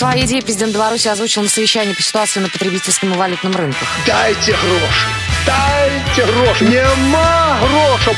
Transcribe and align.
Свои 0.00 0.24
идеи 0.24 0.40
президент 0.40 0.72
Беларуси 0.72 1.08
озвучил 1.08 1.42
на 1.42 1.48
совещании 1.50 1.92
по 1.92 2.00
ситуации 2.02 2.40
на 2.40 2.48
потребительском 2.48 3.12
и 3.12 3.16
валютном 3.18 3.54
рынках. 3.54 3.86
Дайте 4.06 4.52
гроши! 4.52 5.06
Дайте 5.46 6.32
гроши! 6.32 6.64
Нема 6.64 7.58
грошей! 7.60 8.16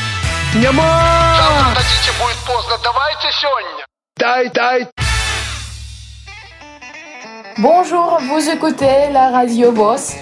Нема! 0.55 1.35
Завтра 1.41 1.81
дадите, 1.83 2.11
будет 2.21 2.37
поздно. 2.47 2.75
Давайте 2.81 3.27
сегодня. 3.41 3.85
Дай, 4.15 4.49
дай! 4.53 4.87
Bonjour, 7.57 8.17
vous 8.29 8.47
écoutez 8.47 9.11
la 9.11 9.29
radio 9.31 9.73
VOS. 9.73 10.13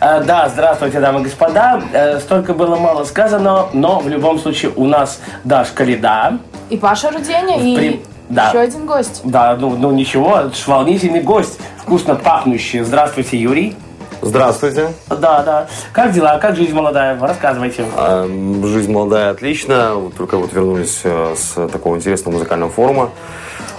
Э, 0.00 0.22
Да, 0.22 0.48
здравствуйте, 0.48 1.00
дамы 1.00 1.22
и 1.22 1.24
господа. 1.24 1.82
Э, 1.92 2.20
Столько 2.20 2.54
было 2.54 2.76
мало 2.76 3.02
сказано, 3.02 3.66
но 3.72 3.98
в 3.98 4.08
любом 4.08 4.38
случае 4.38 4.70
у 4.76 4.86
нас 4.86 5.20
Дашка 5.42 5.82
Лида. 5.82 6.38
И 6.70 6.76
Паша 6.76 7.10
Руденя, 7.10 7.60
и 7.60 7.74
При- 7.76 8.02
да. 8.32 8.48
еще 8.48 8.58
один 8.60 8.86
гость. 8.86 9.20
Да, 9.24 9.56
ну, 9.56 9.76
ну 9.76 9.92
ничего, 9.92 10.38
это 10.38 10.56
ж 10.56 10.66
волнительный 10.66 11.20
гость, 11.20 11.58
вкусно 11.76 12.14
пахнущий. 12.14 12.80
Здравствуйте, 12.80 13.36
Юрий. 13.36 13.76
Здравствуйте. 14.22 14.92
Да, 15.08 15.42
да. 15.42 15.66
Как 15.92 16.12
дела? 16.12 16.38
Как 16.38 16.54
жизнь 16.54 16.72
молодая? 16.72 17.18
Рассказывайте. 17.18 17.84
А, 17.96 18.24
Жизнь 18.64 18.92
молодая, 18.92 19.30
отлично. 19.30 19.94
Вот 19.96 20.14
Только 20.14 20.38
вот 20.38 20.52
вернулись 20.52 21.00
э, 21.02 21.34
с 21.36 21.66
такого 21.68 21.96
интересного 21.96 22.34
музыкального 22.34 22.70
форума. 22.70 23.10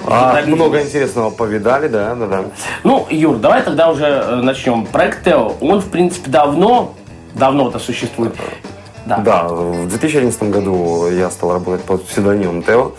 А, 0.06 0.42
много 0.46 0.82
интересного 0.82 1.30
повидали, 1.30 1.88
да, 1.88 2.14
да, 2.16 2.28
да. 2.28 2.44
Ну, 2.84 3.08
Юр, 3.10 3.38
давай 3.38 3.64
тогда 3.64 3.90
уже 3.90 4.06
э, 4.06 4.36
начнем. 4.36 4.86
Проект 4.86 5.24
Тео, 5.24 5.54
он, 5.62 5.80
в 5.80 5.88
принципе, 5.90 6.30
давно, 6.30 6.94
давно-то 7.36 7.80
существует. 7.80 8.36
Да. 9.06 9.18
Да, 9.18 9.44
в 9.50 9.88
2011 9.90 10.44
году 10.44 11.10
я 11.12 11.30
стал 11.30 11.52
работать 11.54 11.84
под 11.86 12.06
псевдонимом 12.06 12.64
Тео, 12.64 12.92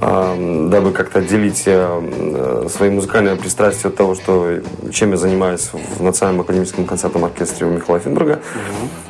э, 0.00 0.66
дабы 0.70 0.92
как-то 0.92 1.20
отделить 1.20 1.62
э, 1.66 2.66
свои 2.68 2.90
музыкальные 2.90 3.36
пристрастия 3.36 3.88
от 3.88 3.96
того, 3.96 4.14
что, 4.14 4.58
чем 4.92 5.12
я 5.12 5.16
занимаюсь 5.16 5.70
в 5.72 6.02
Национальном 6.02 6.42
академическом 6.42 6.84
концертном 6.84 7.24
оркестре 7.24 7.66
у 7.66 7.70
Михаила 7.70 8.00
Финберга. 8.00 8.40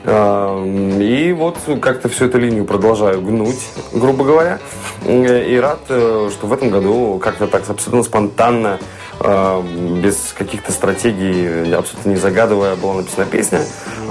Э, 0.05 0.65
И 1.01 1.33
вот 1.33 1.57
как-то 1.83 2.09
всю 2.09 2.27
эту 2.27 2.39
линию 2.39 2.65
продолжаю 2.65 3.21
гнуть, 3.21 3.61
грубо 3.93 4.25
говоря. 4.25 4.59
Э, 5.05 5.45
И 5.45 5.59
рад, 5.59 5.81
э, 5.89 6.31
что 6.33 6.47
в 6.47 6.53
этом 6.53 6.71
году 6.71 7.19
как-то 7.23 7.49
так 7.49 7.69
абсолютно 7.69 8.05
спонтанно 8.05 8.79
э, 9.19 9.63
без 10.03 10.33
каких-то 10.39 10.71
стратегий, 10.71 11.73
абсолютно 11.75 12.11
не 12.11 12.17
загадывая, 12.17 12.77
была 12.77 12.95
написана 12.95 13.27
песня. 13.27 13.61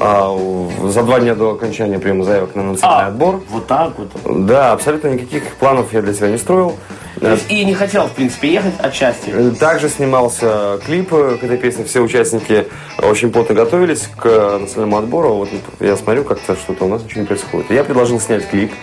А, 0.01 0.35
За 0.83 1.03
два 1.03 1.19
дня 1.21 1.35
до 1.35 1.51
окончания 1.51 1.99
приема 1.99 2.24
заявок 2.25 2.55
на 2.55 2.63
национальный 2.63 3.05
А, 3.05 3.07
отбор. 3.07 3.41
вот 3.49 3.67
так 3.67 3.93
вот. 3.97 4.45
Да, 4.45 4.71
абсолютно 4.73 5.09
никаких 5.09 5.55
планов 5.55 5.93
я 5.93 6.01
для 6.01 6.13
себя 6.13 6.29
не 6.29 6.37
строил. 6.37 6.75
То 7.21 7.31
есть 7.31 7.49
и 7.49 7.63
не 7.63 7.73
хотел, 7.73 8.07
в 8.07 8.11
принципе, 8.11 8.51
ехать 8.51 8.73
отчасти. 8.77 9.29
Э, 9.29 9.51
Также 9.57 9.87
снимался 9.87 10.79
клип 10.85 11.13
э, 11.13 11.37
к 11.39 11.43
этой 11.45 11.57
песне. 11.57 11.85
Все 11.85 12.01
участники 12.01 12.67
очень 13.01 13.31
плотно 13.31 13.55
готовились 13.55 14.09
к 14.17 14.25
э, 14.25 14.57
национальному 14.57 14.97
отбору. 14.97 15.33
Вот 15.35 15.49
я 15.79 15.95
смотрю, 15.95 16.25
как-то 16.25 16.55
что-то 16.57 16.83
у 16.83 16.89
нас 16.89 17.03
ничего 17.03 17.21
не 17.21 17.27
происходит. 17.27 17.71
Я 17.71 17.85
предложил 17.85 18.19
снять 18.19 18.49
клип. 18.49 18.73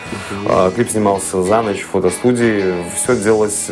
А, 0.46 0.70
Клип 0.70 0.90
снимался 0.90 1.42
за 1.42 1.60
ночь 1.60 1.82
в 1.82 1.88
фотостудии. 1.90 2.74
Все 2.96 3.16
делалось 3.16 3.66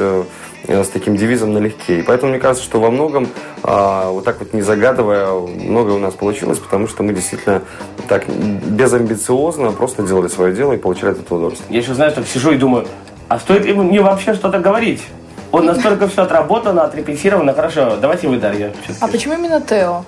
с 0.67 0.89
таким 0.89 1.17
девизом 1.17 1.53
налегке. 1.53 2.01
И 2.01 2.03
поэтому 2.03 2.31
мне 2.31 2.41
кажется, 2.41 2.65
что 2.65 2.81
во 2.81 2.91
многом, 2.91 3.29
а, 3.63 4.11
вот 4.11 4.25
так 4.25 4.39
вот 4.41 4.53
не 4.53 4.63
загадывая, 4.63 5.33
многое 5.33 5.95
у 5.95 5.99
нас 5.99 6.15
получилось, 6.15 6.59
потому 6.59 6.87
что 6.87 7.03
мы 7.03 7.13
действительно 7.13 7.63
так 8.09 8.29
безамбициозно 8.29 9.73
просто 9.73 10.03
делали 10.03 10.29
свое 10.29 10.55
дело 10.55 10.73
и 10.73 10.77
получали 10.77 11.13
от 11.13 11.21
этого 11.21 11.39
удовольствие. 11.39 11.69
Я 11.71 11.81
еще, 11.81 11.95
знаешь, 11.95 12.15
так 12.15 12.27
сижу 12.27 12.53
и 12.53 12.57
думаю, 12.57 12.87
а 13.29 13.39
стоит 13.39 13.65
ему 13.65 13.83
мне 13.83 14.01
вообще 14.01 14.35
что-то 14.35 14.59
говорить? 14.59 15.03
Он 15.53 15.67
настолько 15.67 16.09
все 16.09 16.23
отработано, 16.23 16.85
отрепетировано. 16.85 17.55
Хорошо, 17.55 17.97
давайте 18.01 18.29
вы, 18.29 18.39
Дарья. 18.39 18.73
А 19.01 19.09
почему 19.09 19.35
именно 19.35 19.61
Тео? 19.61 20.05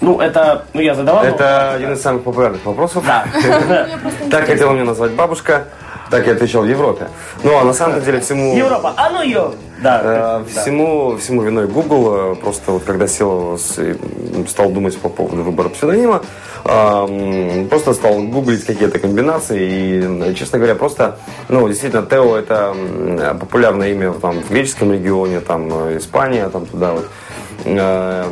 Ну, 0.00 0.20
это, 0.20 0.64
ну, 0.74 0.80
я 0.80 0.94
задавал. 0.94 1.24
Это 1.24 1.72
один 1.72 1.92
из 1.92 2.00
самых 2.00 2.22
популярных 2.22 2.64
вопросов. 2.64 3.04
Да. 3.06 3.26
Так 4.30 4.46
хотела 4.46 4.72
меня 4.72 4.84
назвать 4.84 5.12
бабушка, 5.12 5.64
так 6.10 6.26
я 6.26 6.32
отвечал 6.32 6.62
в 6.62 6.68
Европе. 6.68 7.08
Ну, 7.42 7.58
а 7.58 7.64
на 7.64 7.72
самом 7.72 8.02
деле 8.02 8.20
всему... 8.20 8.56
Европа, 8.56 8.92
а 8.96 9.10
ну 9.10 9.22
ее! 9.22 9.52
э, 9.52 9.82
Да. 9.82 10.02
да. 10.02 10.44
Всему, 10.44 11.16
всему 11.16 11.42
виной 11.42 11.66
Google. 11.66 12.34
Просто 12.36 12.72
вот 12.72 12.84
когда 12.84 13.06
сел, 13.06 13.58
стал 14.48 14.70
думать 14.70 14.98
по 14.98 15.08
поводу 15.08 15.42
выбора 15.42 15.68
псевдонима, 15.68 16.22
просто 16.64 17.94
стал 17.94 18.22
гуглить 18.22 18.64
какие-то 18.64 18.98
комбинации. 18.98 20.30
И, 20.30 20.34
честно 20.34 20.58
говоря, 20.58 20.74
просто, 20.74 21.18
ну, 21.48 21.68
действительно, 21.68 22.02
Тео 22.02 22.36
это 22.36 22.74
популярное 23.40 23.92
имя 23.92 24.12
там, 24.12 24.42
в 24.42 24.50
греческом 24.50 24.92
регионе, 24.92 25.40
там, 25.40 25.70
э, 25.72 25.98
Испания, 25.98 26.48
там 26.48 26.66
туда 26.66 26.92
вот. 26.92 27.08
Э, 27.76 28.24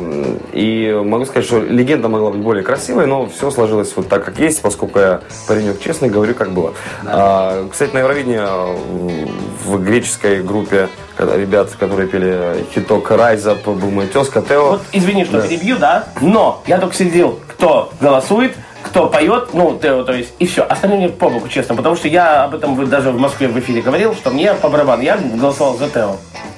И 0.53 0.91
могу 1.03 1.25
сказать, 1.25 1.45
что 1.45 1.59
легенда 1.59 2.09
могла 2.09 2.31
быть 2.31 2.41
более 2.41 2.63
красивой, 2.63 3.05
но 3.05 3.27
все 3.27 3.51
сложилось 3.51 3.93
вот 3.95 4.07
так, 4.07 4.25
как 4.25 4.39
есть, 4.39 4.61
поскольку 4.61 4.99
я 4.99 5.21
паренек 5.47 5.79
честный, 5.79 6.09
говорю, 6.09 6.33
как 6.33 6.51
было. 6.51 6.73
А, 7.05 7.67
Кстати, 7.71 7.93
на 7.93 7.99
Евровидении 7.99 8.39
э, 8.39 9.27
в 9.65 9.77
греческой 9.83 10.41
группе 10.41 10.89
ребят, 11.19 11.69
которые 11.79 12.07
пели 12.07 12.65
хиток 12.73 13.11
Up, 13.11 13.63
был 13.65 13.89
мой 13.89 14.07
тезка 14.07 14.41
Тео. 14.41 14.71
Вот 14.71 14.81
извини, 14.91 15.25
что 15.25 15.41
Да. 15.41 15.47
перебью, 15.47 15.77
да, 15.77 16.07
но 16.21 16.61
я 16.67 16.77
только 16.77 16.95
следил, 16.95 17.39
кто 17.47 17.91
голосует, 17.99 18.53
кто 18.83 19.07
поет, 19.07 19.49
ну, 19.53 19.77
Тео, 19.81 20.03
то 20.03 20.13
есть, 20.13 20.33
и 20.39 20.45
все. 20.47 20.63
Остальные 20.63 20.99
мне 20.99 21.09
по 21.09 21.29
боку, 21.29 21.47
честно, 21.49 21.75
потому 21.75 21.95
что 21.95 22.07
я 22.07 22.45
об 22.45 22.55
этом 22.55 22.87
даже 22.89 23.11
в 23.11 23.19
Москве 23.19 23.47
в 23.47 23.59
эфире 23.59 23.81
говорил, 23.81 24.13
что 24.15 24.29
мне 24.29 24.53
по 24.53 24.69
барабану, 24.69 25.01
я 25.03 25.17
голосовал 25.17 25.77
за 25.77 25.89
Тео. 25.89 26.15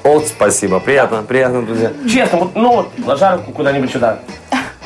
О, 0.09 0.20
спасибо, 0.22 0.80
приятно, 0.80 1.22
приятно, 1.22 1.62
друзья. 1.64 1.92
Честно, 2.09 2.40
вот, 2.40 2.56
ну, 2.56 2.72
вот, 2.78 2.88
ложа 3.06 3.38
руку 3.38 3.52
куда-нибудь 3.52 3.92
сюда. 3.92 4.20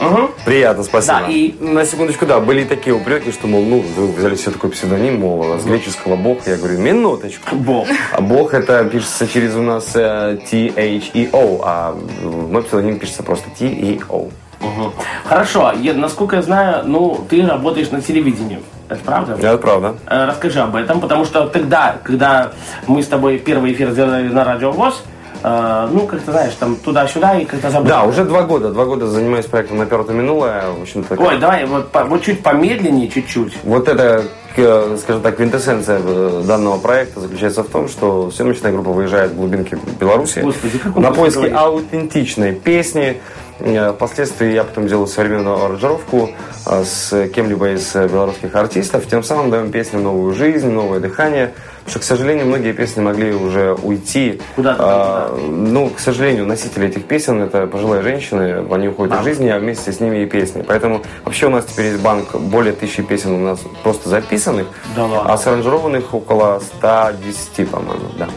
Мгм. 0.02 0.32
Приятно, 0.44 0.84
спасибо. 0.84 1.20
Да, 1.22 1.28
и- 1.30 1.56
На 1.62 1.86
секундочку, 1.86 2.26
да, 2.26 2.42
были 2.42 2.66
такие 2.66 2.94
упреки, 2.94 3.32
что, 3.32 3.48
мол, 3.48 3.64
ну, 3.64 3.80
вы 3.96 4.08
взяли 4.12 4.36
себе 4.36 4.52
такой 4.52 4.72
псевдоним, 4.72 5.22
мол, 5.22 5.58
с 5.58 5.64
греческого 5.64 6.18
бог. 6.18 6.46
Я 6.46 6.58
говорю, 6.58 6.78
минуточку. 6.78 7.56
Бог. 7.56 7.88
А 8.12 8.20
бог 8.20 8.54
это 8.54 8.84
пишется 8.84 9.26
через 9.30 9.56
у 9.56 9.62
нас 9.62 9.92
э, 9.96 10.40
T-H-E-O, 10.50 11.62
а 11.64 11.96
мой 12.24 12.64
псевдоним 12.64 13.00
пишется 13.00 13.24
просто 13.24 13.46
T-E-O. 13.58 14.28
Мгм. 14.60 14.92
Хорошо, 15.24 15.72
я- 15.80 15.94
насколько 15.94 16.36
я 16.36 16.42
знаю, 16.42 16.84
ну, 16.86 17.26
ты 17.30 17.46
работаешь 17.48 17.92
на 17.92 18.02
телевидении. 18.02 18.60
Это 18.90 19.00
правда? 19.04 19.34
Это 19.40 19.58
правда. 19.58 19.96
Э, 20.08 20.26
Расскажи 20.28 20.60
об 20.60 20.76
этом, 20.76 21.00
потому 21.00 21.26
что 21.26 21.48
тогда, 21.48 21.98
когда 22.04 22.52
мы 22.88 23.02
с 23.02 23.08
тобой 23.08 23.38
первый 23.40 23.74
эфир 23.74 23.92
сделали 23.92 24.28
на 24.28 24.44
Радио 24.44 24.72
ВОЗ, 24.72 25.02
э, 25.44 25.88
ну, 25.92 26.06
как 26.08 26.22
ты 26.22 26.32
знаешь, 26.32 26.54
там 26.60 26.76
туда-сюда 26.76 27.38
и 27.40 27.46
как-то 27.46 27.70
забыл. 27.72 27.88
Да, 27.88 28.04
уже 28.04 28.24
два 28.26 28.44
года. 28.44 28.70
Два 28.72 28.86
года 28.86 29.08
занимаюсь 29.08 29.46
проектом 29.46 29.78
«Наперто 29.78 30.14
минулое». 30.14 30.64
В 30.78 30.82
общем-то, 30.84 31.16
Ой, 31.18 31.38
давай 31.40 31.66
вот, 31.66 31.92
по- 31.92 32.04
вот 32.06 32.22
чуть 32.24 32.44
помедленнее, 32.44 33.08
чуть-чуть. 33.10 33.58
Вот 33.64 33.88
это, 33.88 34.24
к- 34.56 34.98
скажем 34.98 35.22
так, 35.22 35.38
квинтэссенция 35.38 36.00
э, 36.04 36.44
данного 36.46 36.78
проекта 36.78 37.20
заключается 37.22 37.64
в 37.64 37.68
том, 37.70 37.88
что 37.88 38.32
съемочная 38.32 38.72
группа 38.72 38.92
выезжает 38.92 39.32
в 39.32 39.36
глубинки 39.38 39.78
Беларуси 40.00 40.40
Господи, 40.40 40.80
на 40.96 41.12
поиски 41.12 41.38
говорит. 41.38 41.56
аутентичной 41.58 42.54
песни. 42.54 43.22
Э, 43.60 43.94
Впоследствии 43.94 44.52
я 44.52 44.64
потом 44.64 44.88
делаю 44.88 45.08
современную 45.08 45.64
аранжировку 45.64 46.32
э, 46.66 46.84
с 46.84 47.28
кем-либо 47.30 47.72
из 47.72 47.96
э, 47.96 48.08
белорусских 48.08 48.56
артистов. 48.56 49.08
Тем 49.08 49.24
самым 49.24 49.50
даем 49.52 49.72
песням 49.72 50.04
новую 50.04 50.34
жизнь, 50.34 50.70
новое 50.70 51.00
дыхание. 51.00 51.54
Потому 51.86 51.90
что, 51.92 52.00
к 52.00 52.04
сожалению, 52.04 52.46
многие 52.48 52.72
песни 52.72 53.02
могли 53.02 53.34
уже 53.34 53.74
уйти. 53.74 54.42
Куда-то 54.56 54.78
там, 54.78 54.88
А, 54.90 55.38
Ну, 55.50 55.90
к 55.90 56.00
сожалению, 56.00 56.46
носители 56.46 56.88
этих 56.88 57.06
песен 57.06 57.42
это 57.42 57.68
пожилые 57.68 58.02
женщины, 58.04 58.66
они 58.72 58.88
уходят 58.88 59.20
из 59.20 59.24
жизни, 59.24 59.50
а 59.50 59.60
вместе 59.60 59.92
с 59.92 60.00
ними 60.00 60.24
и 60.24 60.26
песни. 60.26 60.64
Поэтому 60.66 61.02
вообще 61.26 61.48
у 61.48 61.50
нас 61.50 61.66
теперь 61.66 61.88
есть 61.88 62.00
банк 62.02 62.36
более 62.36 62.74
тысячи 62.74 63.04
песен 63.04 63.32
у 63.34 63.40
нас 63.40 63.60
просто 63.84 64.08
записанных, 64.10 64.68
Да 64.96 65.06
ладно. 65.06 65.34
а 65.34 65.38
саранжированных 65.38 66.14
около 66.14 66.62
110, 66.78 67.70
по-моему, 67.70 68.06
да. 68.18 68.30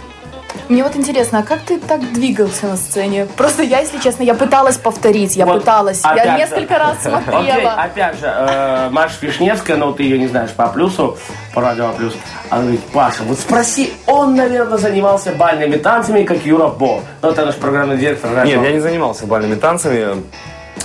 Мне 0.69 0.82
вот 0.82 0.97
интересно, 0.97 1.38
а 1.38 1.43
как 1.44 1.60
ты 1.60 1.78
так 1.78 2.00
двигался 2.12 2.66
на 2.66 2.77
сцене? 2.77 3.27
Просто 3.37 3.62
я, 3.62 3.78
если 3.81 3.99
честно, 3.99 4.25
я 4.25 4.34
пыталась 4.34 4.77
повторить, 4.77 5.36
я 5.36 5.47
Вот 5.47 5.60
пыталась. 5.60 6.03
Я 6.04 6.33
же. 6.33 6.39
несколько 6.39 6.77
раз 6.78 6.97
Окей, 7.04 7.13
смотрела. 7.22 7.72
опять 7.74 8.18
же, 8.18 8.27
э, 8.27 8.89
Маша 8.91 9.15
Вишневская, 9.21 9.77
ну 9.77 9.92
ты 9.92 10.03
ее 10.03 10.18
не 10.18 10.27
знаешь 10.27 10.51
по 10.51 10.66
плюсу, 10.66 11.16
по 11.54 11.60
радио 11.60 11.92
плюс. 11.92 12.15
Она 12.51 12.63
говорит, 12.63 12.80
Паша, 12.92 13.22
вот 13.22 13.39
спроси, 13.39 13.92
он, 14.07 14.34
наверное, 14.34 14.78
занимался 14.78 15.30
бальными 15.33 15.77
танцами, 15.77 16.24
как 16.24 16.45
Юра 16.45 16.66
Бо. 16.66 17.01
Ну, 17.22 17.30
это 17.30 17.47
наш 17.47 17.54
программный 17.54 17.97
директор 17.97 18.33
радио. 18.34 18.57
Нет, 18.57 18.65
я 18.65 18.72
не 18.72 18.80
занимался 18.80 19.27
бальными 19.27 19.54
танцами. 19.54 20.16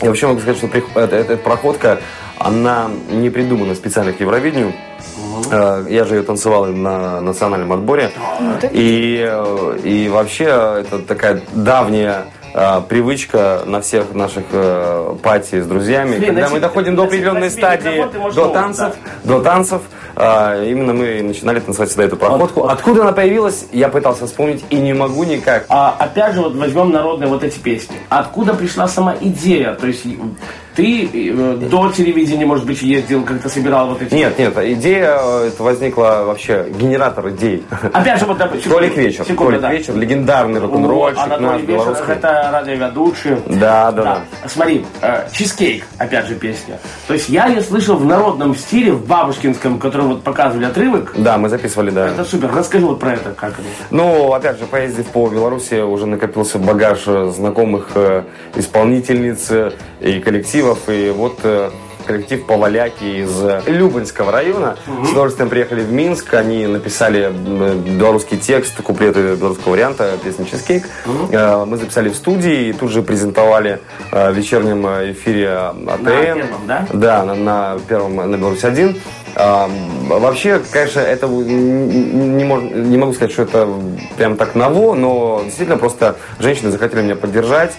Я 0.01 0.07
вообще 0.10 0.27
могу 0.27 0.39
сказать, 0.42 0.57
что 0.57 0.68
прих- 0.68 0.95
эта, 0.95 1.16
эта 1.16 1.38
проходка, 1.38 2.00
она 2.38 2.88
не 3.10 3.31
придумана 3.31 3.74
специально 3.74 4.13
к 4.13 4.19
Евровидению. 4.19 4.74
Э, 5.51 5.86
Я 5.89 6.06
же 6.06 6.16
ее 6.16 6.24
танцевал 6.24 6.68
и 6.69 6.72
на 6.74 7.22
национальном 7.22 7.72
отборе. 7.74 8.12
Ну, 8.39 8.54
И, 8.72 9.25
э, 9.28 9.78
и 9.83 10.10
вообще 10.10 10.45
это 10.45 11.00
такая 11.00 11.42
давняя 11.54 12.25
а, 12.54 12.81
привычка 12.81 13.62
на 13.66 13.80
всех 13.80 14.13
наших 14.13 14.44
э, 14.51 15.16
пати 15.24 15.62
с 15.62 15.66
друзьями. 15.66 16.18
Блин, 16.18 16.25
Когда 16.25 16.33
значит, 16.42 16.54
мы 16.54 16.60
доходим 16.60 16.95
до 16.95 17.04
значит, 17.04 17.13
определенной 17.13 17.42
возьми 17.48 17.62
стадии, 17.62 17.98
микрофон, 17.98 18.33
до 18.33 18.48
танцев, 18.50 18.95
до 19.24 19.39
танцев, 19.42 19.81
а, 20.18 20.63
именно 20.66 20.94
мы 20.94 21.22
начинали 21.22 21.62
танцевать 21.62 21.89
всегда 21.89 22.04
эту 22.06 22.18
проходку. 22.18 22.62
вот. 22.62 22.72
Откуда 22.72 23.04
она 23.04 23.13
появилась, 23.13 23.68
я 23.72 23.88
пытался 23.88 24.27
вспомнить 24.27 24.66
и 24.69 24.75
не 24.75 24.94
могу 24.94 25.24
никак. 25.24 25.66
А, 25.69 25.95
опять 25.98 26.34
же, 26.34 26.42
вот 26.42 26.56
возьмем 26.56 26.92
народные 26.92 27.30
вот 27.30 27.42
эти 27.44 27.57
песни. 27.57 27.95
Откуда 28.10 28.54
пришла 28.54 28.88
сама 28.89 29.16
идея? 29.22 29.74
То 29.75 29.88
есть 29.88 30.06
ты 30.76 31.10
э, 31.14 31.58
до 31.70 31.92
телевидения, 31.92 32.46
может 32.46 32.66
быть, 32.66 32.82
ездил, 32.82 33.24
как-то 33.24 33.50
собирал 33.50 33.90
вот 33.90 34.02
эти... 34.02 34.14
Нет, 34.14 34.38
нет, 34.40 34.58
идея 34.58 35.18
э, 35.22 35.48
это 35.48 35.64
возникла 35.64 36.24
вообще, 36.26 36.68
генератор 36.70 37.30
идей. 37.30 37.64
Опять 37.94 38.20
же, 38.20 38.26
вот, 38.26 38.38
допустим... 38.38 38.72
Толик 38.72 38.96
Вечер, 38.96 39.26
секунду, 39.26 39.52
Толик 39.52 39.62
да. 39.62 39.74
Вечер, 39.74 39.96
легендарный 39.96 40.60
рок-н-ролльщик 40.60 41.24
Анатолий 41.24 41.48
наш, 41.48 41.62
Вечер, 41.62 41.74
белорусский. 41.74 42.14
это 42.14 42.50
радиоведущий. 42.52 43.36
Да, 43.48 43.92
да, 43.92 44.04
да. 44.04 44.48
Смотри, 44.48 44.86
э, 45.02 45.28
чизкейк, 45.32 45.86
опять 45.98 46.28
же, 46.28 46.36
песня. 46.36 46.80
То 47.08 47.14
есть 47.14 47.30
я 47.30 47.48
ее 47.48 47.62
слышал 47.62 47.98
в 47.98 48.06
народном 48.06 48.56
стиле, 48.56 48.94
в 48.94 49.06
бабушкинском, 49.06 49.80
который 49.80 50.08
вот 50.08 50.24
показывали 50.24 50.66
отрывок. 50.66 51.14
Да, 51.18 51.38
мы 51.38 51.50
записывали, 51.50 51.90
да. 51.90 52.08
Это 52.08 52.24
супер. 52.24 52.52
Расскажи 52.54 52.86
вот 52.86 53.00
про 53.00 53.14
это, 53.14 53.32
как 53.32 53.52
это. 53.54 53.62
Ну, 53.90 54.34
опять 54.34 54.60
же, 54.60 54.66
поездив 54.66 55.08
по 55.08 55.30
Беларуси, 55.30 55.82
уже 55.82 56.06
накопился 56.06 56.60
багаж 56.60 57.04
э, 57.08 57.32
знакомых 57.36 57.90
э, 57.96 58.24
исполнительниц 58.56 59.52
э, 59.52 59.72
и 60.01 60.19
коллективов. 60.19 60.80
И 60.89 61.09
вот 61.15 61.39
э, 61.44 61.69
коллектив 62.06 62.45
Поваляки 62.45 63.03
из 63.24 63.31
э, 63.44 63.62
Любанского 63.68 64.31
района 64.31 64.77
с 65.06 65.09
удовольствием 65.12 65.50
приехали 65.50 65.81
в 65.81 65.92
Минск. 65.92 66.33
Они 66.33 66.65
написали 66.68 67.31
э, 67.31 67.75
белорусский 67.77 68.38
текст, 68.38 68.81
куплеты 68.81 69.36
белорусского 69.36 69.74
варианта 69.74 70.18
песни 70.24 70.45
«Чизкейк». 70.45 70.86
Э, 71.31 71.65
Мы 71.65 71.77
записали 71.77 72.09
в 72.09 72.15
студии 72.15 72.69
и 72.69 72.74
тут 72.74 72.92
же 72.92 73.01
презентовали 73.01 73.80
в 74.12 74.31
вечернем 74.33 74.86
эфире 75.12 75.50
АТН. 75.88 76.06
первом, 76.06 76.68
да? 76.68 76.88
Да, 76.92 77.24
на, 77.25 77.36
на 77.36 77.77
первом, 77.88 78.15
на 78.15 78.38
Беларусь-1. 78.38 79.00
А, 79.33 79.69
вообще, 80.09 80.59
конечно, 80.74 81.00
это 81.00 81.25
не, 81.27 82.44
мож- 82.44 82.74
не 82.75 82.98
могу 82.98 83.13
сказать, 83.13 83.31
что 83.31 83.44
это 83.44 83.65
прям 84.18 84.36
так 84.36 84.56
ново, 84.56 84.94
но 84.94 85.42
действительно 85.45 85.77
просто 85.77 86.18
женщины 86.39 86.69
захотели 86.69 87.01
меня 87.01 87.15
поддержать, 87.15 87.71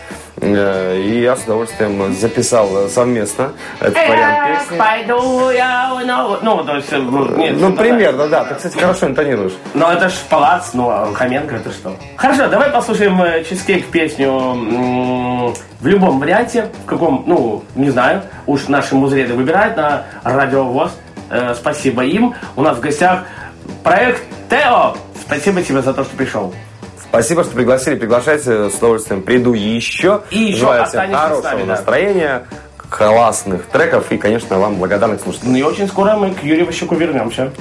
и 0.43 1.21
я 1.23 1.37
с 1.37 1.44
удовольствием 1.44 2.12
записал 2.15 2.89
совместно 2.89 3.53
этот 3.81 3.94
вариант 3.94 4.59
песни. 4.59 4.79
пойду 4.79 5.50
я, 5.50 5.93
ну, 6.05 6.39
ну, 6.43 6.65
то 6.65 6.77
есть, 6.77 6.93
э, 6.93 6.99
ну, 6.99 7.37
нет, 7.37 7.56
Ну, 7.59 7.71
ну, 7.71 7.77
примерно, 7.77 8.29
да. 8.29 8.44
Ты, 8.44 8.55
кстати, 8.56 8.77
хорошо 8.79 9.06
интонируешь. 9.06 9.53
Ну, 9.75 9.87
это 9.87 10.09
ж 10.09 10.15
палац, 10.29 10.71
ну, 10.73 10.91
а 10.91 11.12
Хоменко 11.15 11.56
это 11.56 11.71
что? 11.71 11.97
Хорошо, 12.17 12.49
давай 12.49 12.71
послушаем 12.71 13.23
э, 13.23 13.44
Чизкейк 13.44 13.87
песню 13.87 15.53
в 15.81 15.87
любом 15.87 16.19
варианте, 16.19 16.69
в 16.85 16.87
каком, 16.87 17.25
ну, 17.27 17.65
не 17.75 17.91
знаю, 17.91 18.23
уж 18.47 18.69
наши 18.69 18.94
музреды 18.94 19.35
выбирают 19.35 19.77
на 19.77 20.05
радиовоз. 20.25 20.93
Э, 21.31 21.55
спасибо 21.55 22.05
им. 22.05 22.35
У 22.56 22.62
нас 22.62 22.77
в 22.77 22.81
гостях 22.81 23.25
проект 23.83 24.23
Тео. 24.50 24.97
Спасибо 25.21 25.62
тебе 25.62 25.83
за 25.83 25.94
то, 25.94 26.05
что 26.05 26.17
пришел. 26.17 26.53
Спасибо, 27.12 27.44
что 27.44 27.53
пригласили. 27.55 27.97
Приглашайте, 27.97 28.70
с 28.70 28.75
удовольствием 28.76 29.20
приду 29.20 29.53
еще. 29.53 30.23
И 30.31 30.44
еще 30.44 30.61
Желаю 30.61 30.87
всем 30.87 31.12
хорошего 31.12 31.43
нами, 31.43 31.61
да. 31.61 31.67
настроения, 31.67 32.47
классных 32.88 33.67
треков 33.67 34.11
и, 34.12 34.17
конечно, 34.17 34.59
вам 34.59 34.76
благодарных 34.76 35.20
слушателей. 35.20 35.53
Ну 35.53 35.59
и 35.59 35.62
очень 35.62 35.88
скоро 35.88 36.17
мы 36.17 36.32
к 36.32 36.43
Юрию 36.43 36.64
Ващуку 36.64 36.94
вернемся. 36.94 37.53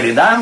Лида, 0.00 0.38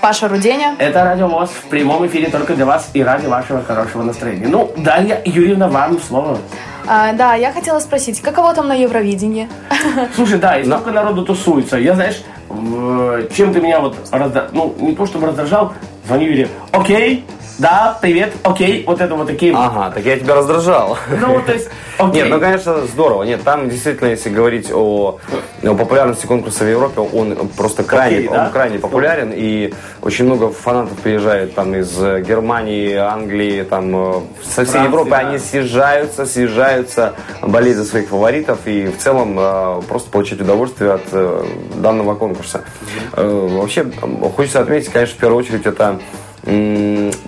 Паша 0.00 0.28
Руденя. 0.28 0.74
это 0.78 1.04
Радио 1.04 1.28
ВОЗ 1.28 1.50
в 1.50 1.68
прямом 1.68 2.06
эфире 2.06 2.30
только 2.30 2.54
для 2.54 2.64
вас 2.64 2.90
и 2.94 3.02
ради 3.02 3.26
вашего 3.26 3.62
хорошего 3.62 4.02
настроения. 4.02 4.46
Ну, 4.48 4.72
Дарья 4.76 5.20
Юрьевна, 5.24 5.68
вам 5.68 6.00
слово. 6.00 6.38
А, 6.86 7.12
да, 7.12 7.34
я 7.34 7.52
хотела 7.52 7.78
спросить, 7.80 8.20
каково 8.20 8.54
там 8.54 8.68
на 8.68 8.74
Евровидении? 8.74 9.48
Слушай, 10.14 10.38
да, 10.38 10.58
и 10.58 10.64
столько 10.64 10.90
народу 10.90 11.24
тусуется. 11.24 11.76
Я, 11.76 11.94
знаешь, 11.94 12.22
чем 13.36 13.52
ты 13.52 13.60
меня 13.60 13.80
вот 13.80 13.96
разда... 14.10 14.48
Ну, 14.52 14.74
не 14.78 14.94
то 14.94 15.06
чтобы 15.06 15.26
раздражал, 15.28 15.74
звоню 16.06 16.26
Юре. 16.28 16.48
Окей, 16.72 17.24
да, 17.58 17.98
привет, 18.00 18.32
окей. 18.42 18.84
Вот 18.86 19.00
это 19.00 19.14
вот 19.14 19.26
такие... 19.26 19.54
Ага, 19.54 19.90
так 19.94 20.04
я 20.04 20.18
тебя 20.18 20.34
раздражал. 20.34 20.96
Ну, 21.20 21.34
вот, 21.34 21.46
то 21.46 21.52
есть, 21.52 21.68
окей. 22.08 22.22
Нет, 22.22 22.30
ну, 22.30 22.40
конечно, 22.40 22.86
здорово. 22.86 23.22
Нет, 23.24 23.42
там 23.42 23.68
действительно, 23.68 24.08
если 24.08 24.30
говорить 24.30 24.70
о, 24.72 25.18
о 25.62 25.74
популярности 25.74 26.26
конкурса 26.26 26.64
в 26.64 26.68
Европе, 26.68 27.00
он 27.00 27.36
просто 27.56 27.82
крайне, 27.82 28.16
Окей, 28.18 28.28
да? 28.28 28.44
он 28.44 28.50
крайне 28.50 28.78
популярен, 28.78 29.32
и 29.34 29.72
очень 30.02 30.24
много 30.24 30.50
фанатов 30.50 30.98
приезжает 30.98 31.54
там 31.54 31.74
из 31.74 31.96
э, 32.02 32.22
Германии, 32.22 32.94
Англии, 32.94 33.62
там 33.62 33.94
э, 33.94 34.20
со 34.42 34.64
всей 34.64 34.72
Франции, 34.72 34.84
Европы, 34.84 35.10
да. 35.10 35.18
они 35.18 35.38
съезжаются, 35.38 36.26
съезжаются, 36.26 37.14
болеть 37.42 37.76
за 37.76 37.84
своих 37.84 38.08
фаворитов 38.08 38.58
и 38.66 38.86
в 38.86 38.98
целом 38.98 39.36
э, 39.38 39.82
просто 39.88 40.10
получить 40.10 40.40
удовольствие 40.40 40.92
от 40.92 41.80
данного 41.80 42.14
конкурса. 42.14 42.62
Вообще, 43.12 43.86
хочется 44.36 44.60
отметить, 44.60 44.90
конечно, 44.90 45.16
в 45.16 45.18
первую 45.18 45.38
очередь, 45.38 45.66
это 45.66 45.98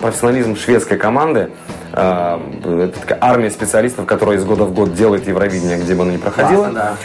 профессионализм 0.00 0.56
шведской 0.56 0.98
команды. 0.98 1.50
Э, 1.92 2.38
Это 2.64 3.00
такая 3.00 3.18
армия 3.20 3.50
специалистов, 3.50 4.06
которая 4.06 4.38
из 4.38 4.44
года 4.44 4.64
в 4.64 4.74
год 4.74 4.94
делает 4.94 5.26
Евровидение, 5.28 5.78
где 5.78 5.94
бы 5.94 6.02
оно 6.02 6.12
ни 6.12 6.16
проходило. 6.16 6.64
Классно, 6.64 6.74
да. 6.74 6.96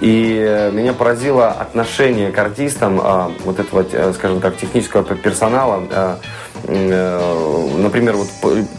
И 0.00 0.44
э, 0.46 0.70
меня 0.72 0.92
поразило 0.92 1.48
отношение 1.48 2.30
к 2.30 2.38
артистам 2.38 3.00
э, 3.02 3.28
вот 3.44 3.58
этого, 3.60 3.84
э, 3.90 4.12
скажем 4.14 4.40
так, 4.40 4.56
технического 4.56 5.02
персонала. 5.02 5.82
э, 5.90 6.16
Например, 7.78 8.16
вот 8.16 8.28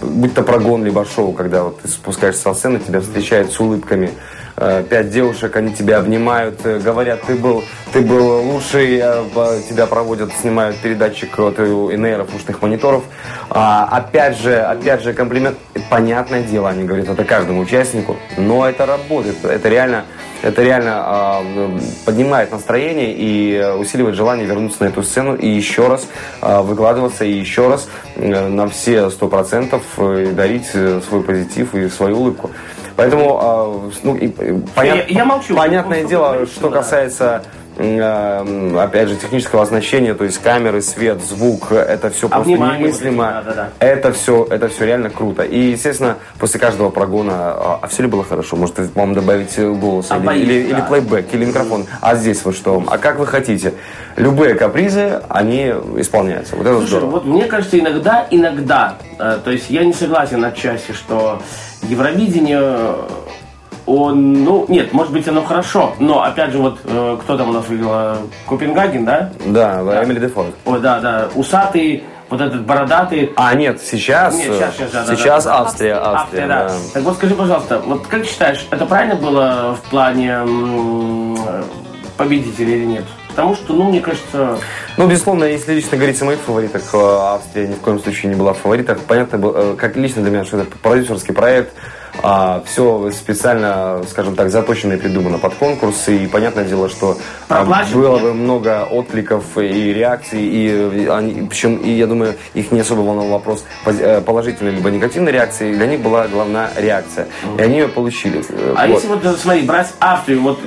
будь 0.01 0.33
то 0.33 0.41
прогон 0.43 0.83
либо 0.83 1.05
шоу, 1.05 1.31
когда 1.31 1.63
вот 1.63 1.81
ты 1.81 1.87
спускаешься 1.87 2.41
со 2.41 2.53
сцены, 2.53 2.79
тебя 2.79 2.99
встречают 3.01 3.51
с 3.51 3.59
улыбками. 3.59 4.11
Э, 4.59 4.83
Пять 4.89 5.11
девушек, 5.11 5.55
они 5.55 5.71
тебя 5.73 5.99
обнимают, 5.99 6.65
э, 6.65 6.79
говорят, 6.79 7.21
ты 7.21 7.35
был, 7.35 7.63
ты 7.93 8.01
был 8.01 8.41
лучший, 8.41 8.99
э, 8.99 9.61
тебя 9.69 9.85
проводят, 9.85 10.31
снимают 10.41 10.77
передатчик 10.77 11.37
от 11.37 11.59
ИНРов, 11.59 12.33
ушных 12.33 12.61
мониторов. 12.63 13.03
А, 13.51 13.87
Опять 13.91 14.39
же, 14.39 14.59
опять 14.59 15.03
же, 15.03 15.13
комплимент. 15.13 15.57
Понятное 15.91 16.41
дело, 16.41 16.69
они 16.69 16.85
говорят 16.85 17.07
это 17.07 17.23
каждому 17.23 17.61
участнику, 17.61 18.17
но 18.35 18.67
это 18.67 18.87
работает, 18.87 19.45
это 19.45 19.69
реально 19.69 20.05
это 20.43 20.61
реально 20.61 21.41
м, 21.43 21.81
поднимает 22.05 22.51
настроение 22.51 23.13
и 23.13 23.55
э, 23.55 23.73
усиливает 23.73 24.15
желание 24.15 24.45
вернуться 24.45 24.83
на 24.83 24.89
эту 24.89 25.01
сцену 25.01 25.35
и 25.35 25.47
еще 25.47 25.87
раз 25.87 26.07
а, 26.41 26.61
выкладываться 26.61 27.25
и 27.25 27.31
еще 27.31 27.67
раз 27.69 27.89
э, 28.15 28.47
на 28.47 28.67
все 28.67 29.09
сто 29.09 29.27
процентов 29.29 29.81
э, 29.97 30.31
дарить 30.35 30.67
э, 30.73 31.01
свой 31.07 31.23
позитив 31.23 31.73
и 31.73 31.89
свою 31.89 32.17
улыбку. 32.17 32.51
Поэтому, 32.97 33.39
а, 33.41 33.89
ну, 34.03 34.15
и, 34.15 34.27
понят- 34.27 35.07
Я- 35.07 35.19
я 35.19 35.25
молчу. 35.25 35.55
понятное 35.55 36.03
дело, 36.03 36.45
что 36.47 36.69
касается 36.69 37.43
опять 37.77 39.09
же, 39.09 39.15
технического 39.15 39.61
оснащения, 39.61 40.13
то 40.13 40.23
есть 40.23 40.39
камеры, 40.39 40.81
свет, 40.81 41.21
звук, 41.21 41.71
это 41.71 42.09
все 42.09 42.27
просто 42.27 42.47
внимание 42.49 42.87
немыслимо. 42.87 43.25
эти, 43.25 43.45
да-да-да. 43.45 43.69
Это 43.79 44.11
все, 44.13 44.47
это 44.49 44.67
все 44.67 44.85
реально 44.85 45.09
круто. 45.09 45.43
И, 45.43 45.71
естественно, 45.71 46.17
после 46.39 46.59
каждого 46.59 46.89
прогона, 46.89 47.33
а, 47.33 47.79
а 47.81 47.87
все 47.87 48.03
ли 48.03 48.09
было 48.09 48.23
хорошо? 48.23 48.55
Может, 48.55 48.79
вам 48.95 49.13
добавить 49.13 49.57
э, 49.57 49.69
голос 49.69 50.07
А 50.09 50.17
или, 50.17 50.25
боюсь, 50.25 50.43
или, 50.43 50.71
да. 50.71 50.77
или 50.77 50.87
плейбэк, 50.87 51.33
или 51.33 51.45
микрофон. 51.45 51.85
А 52.01 52.15
здесь 52.15 52.43
вот 52.43 52.55
что? 52.55 52.83
А 52.87 52.97
как 52.97 53.19
вы 53.19 53.27
хотите? 53.27 53.73
Любые 54.15 54.55
капризы, 54.55 55.21
они 55.29 55.67
исполняются. 55.97 56.55
Вот 56.55 56.65
это 56.65 56.77
Слушай, 56.77 56.89
здорово. 56.89 57.09
вот 57.11 57.25
мне 57.25 57.45
кажется, 57.45 57.77
иногда, 57.79 58.25
иногда, 58.31 58.95
э, 59.19 59.39
то 59.43 59.51
есть 59.51 59.69
я 59.69 59.83
не 59.85 59.93
согласен 59.93 60.43
отчасти, 60.43 60.93
что 60.93 61.41
Евровидение, 61.83 62.95
он, 63.87 64.43
ну, 64.43 64.65
нет, 64.67 64.93
может 64.93 65.13
быть, 65.13 65.27
оно 65.27 65.41
хорошо, 65.43 65.95
но, 65.97 66.21
опять 66.21 66.51
же, 66.51 66.57
вот, 66.59 66.79
э, 66.83 67.17
кто 67.21 67.37
там 67.37 67.49
у 67.49 67.53
нас 67.53 67.67
выиграл? 67.67 68.17
Копенгаген, 68.47 69.05
да? 69.05 69.31
Да, 69.45 70.03
Эмили 70.03 70.19
Дефорт. 70.19 70.53
Ой, 70.65 70.81
да, 70.81 70.99
да, 70.99 71.29
усатый, 71.35 72.03
вот 72.29 72.41
этот 72.41 72.65
бородатый. 72.65 73.31
А, 73.37 73.53
нет, 73.55 73.81
сейчас, 73.81 74.35
Нет, 74.35 74.53
сейчас, 74.53 74.75
сейчас, 74.75 74.91
да, 74.91 75.05
да, 75.05 75.15
сейчас 75.15 75.43
да, 75.45 75.51
да. 75.51 75.59
Австрия, 75.59 75.93
Австрия, 75.95 76.43
Австрия, 76.43 76.47
да. 76.47 76.67
да. 76.67 76.75
Так 76.93 77.03
вот, 77.03 77.15
скажи, 77.15 77.35
пожалуйста, 77.35 77.81
вот 77.85 78.05
как 78.07 78.25
считаешь, 78.25 78.67
это 78.69 78.85
правильно 78.85 79.15
было 79.15 79.77
в 79.81 79.89
плане 79.89 80.39
победителя 82.17 82.75
или 82.75 82.85
нет? 82.85 83.05
Потому 83.29 83.55
что, 83.55 83.73
ну, 83.73 83.83
мне 83.89 84.01
кажется, 84.01 84.57
Ну, 84.97 85.07
безусловно, 85.07 85.43
если 85.43 85.73
лично 85.75 85.95
говорить 85.95 86.19
о 86.21 86.25
моих 86.25 86.39
фаворитах, 86.39 86.81
э, 86.91 86.97
Австрия 86.97 87.67
ни 87.67 87.75
в 87.75 87.79
коем 87.81 87.99
случае 87.99 88.31
не 88.31 88.35
была 88.35 88.53
в 88.53 88.57
фаворитах. 88.57 88.99
Понятно, 89.01 89.37
было, 89.37 89.73
э, 89.73 89.75
как 89.77 89.95
лично 89.95 90.23
для 90.23 90.31
меня, 90.31 90.43
что 90.43 90.57
это 90.57 90.75
продюсерский 90.75 91.35
проект, 91.35 91.71
все 92.65 93.11
специально, 93.11 94.01
скажем 94.09 94.35
так, 94.35 94.49
заточено 94.49 94.93
и 94.93 94.97
придумано 94.97 95.37
под 95.37 95.55
конкурс. 95.55 96.07
И 96.09 96.27
понятное 96.27 96.65
дело, 96.65 96.89
что 96.89 97.17
а, 97.49 97.63
было 97.93 98.17
бы 98.17 98.33
много 98.33 98.85
откликов 98.85 99.57
и 99.57 99.93
реакций, 99.93 100.41
и 100.41 101.07
они, 101.07 101.47
причем, 101.47 101.77
и 101.77 101.91
я 101.91 102.07
думаю, 102.07 102.35
их 102.53 102.71
не 102.71 102.81
особо 102.81 103.01
волновал 103.01 103.29
вопрос 103.39 103.65
э, 103.85 104.21
положительной 104.21 104.71
либо 104.71 104.89
негативной 104.89 105.31
реакции. 105.31 105.73
Для 105.73 105.87
них 105.87 106.01
была 106.01 106.27
главная 106.27 106.69
реакция. 106.77 107.27
И 107.57 107.61
они 107.61 107.79
ее 107.79 107.87
получили. 107.87 108.43
А 108.75 108.87
вот. 108.87 108.95
если 108.95 109.07
вот, 109.07 109.39
смотри, 109.39 109.63
брать 109.63 109.93
Австрию, 109.99 110.41
вот 110.41 110.59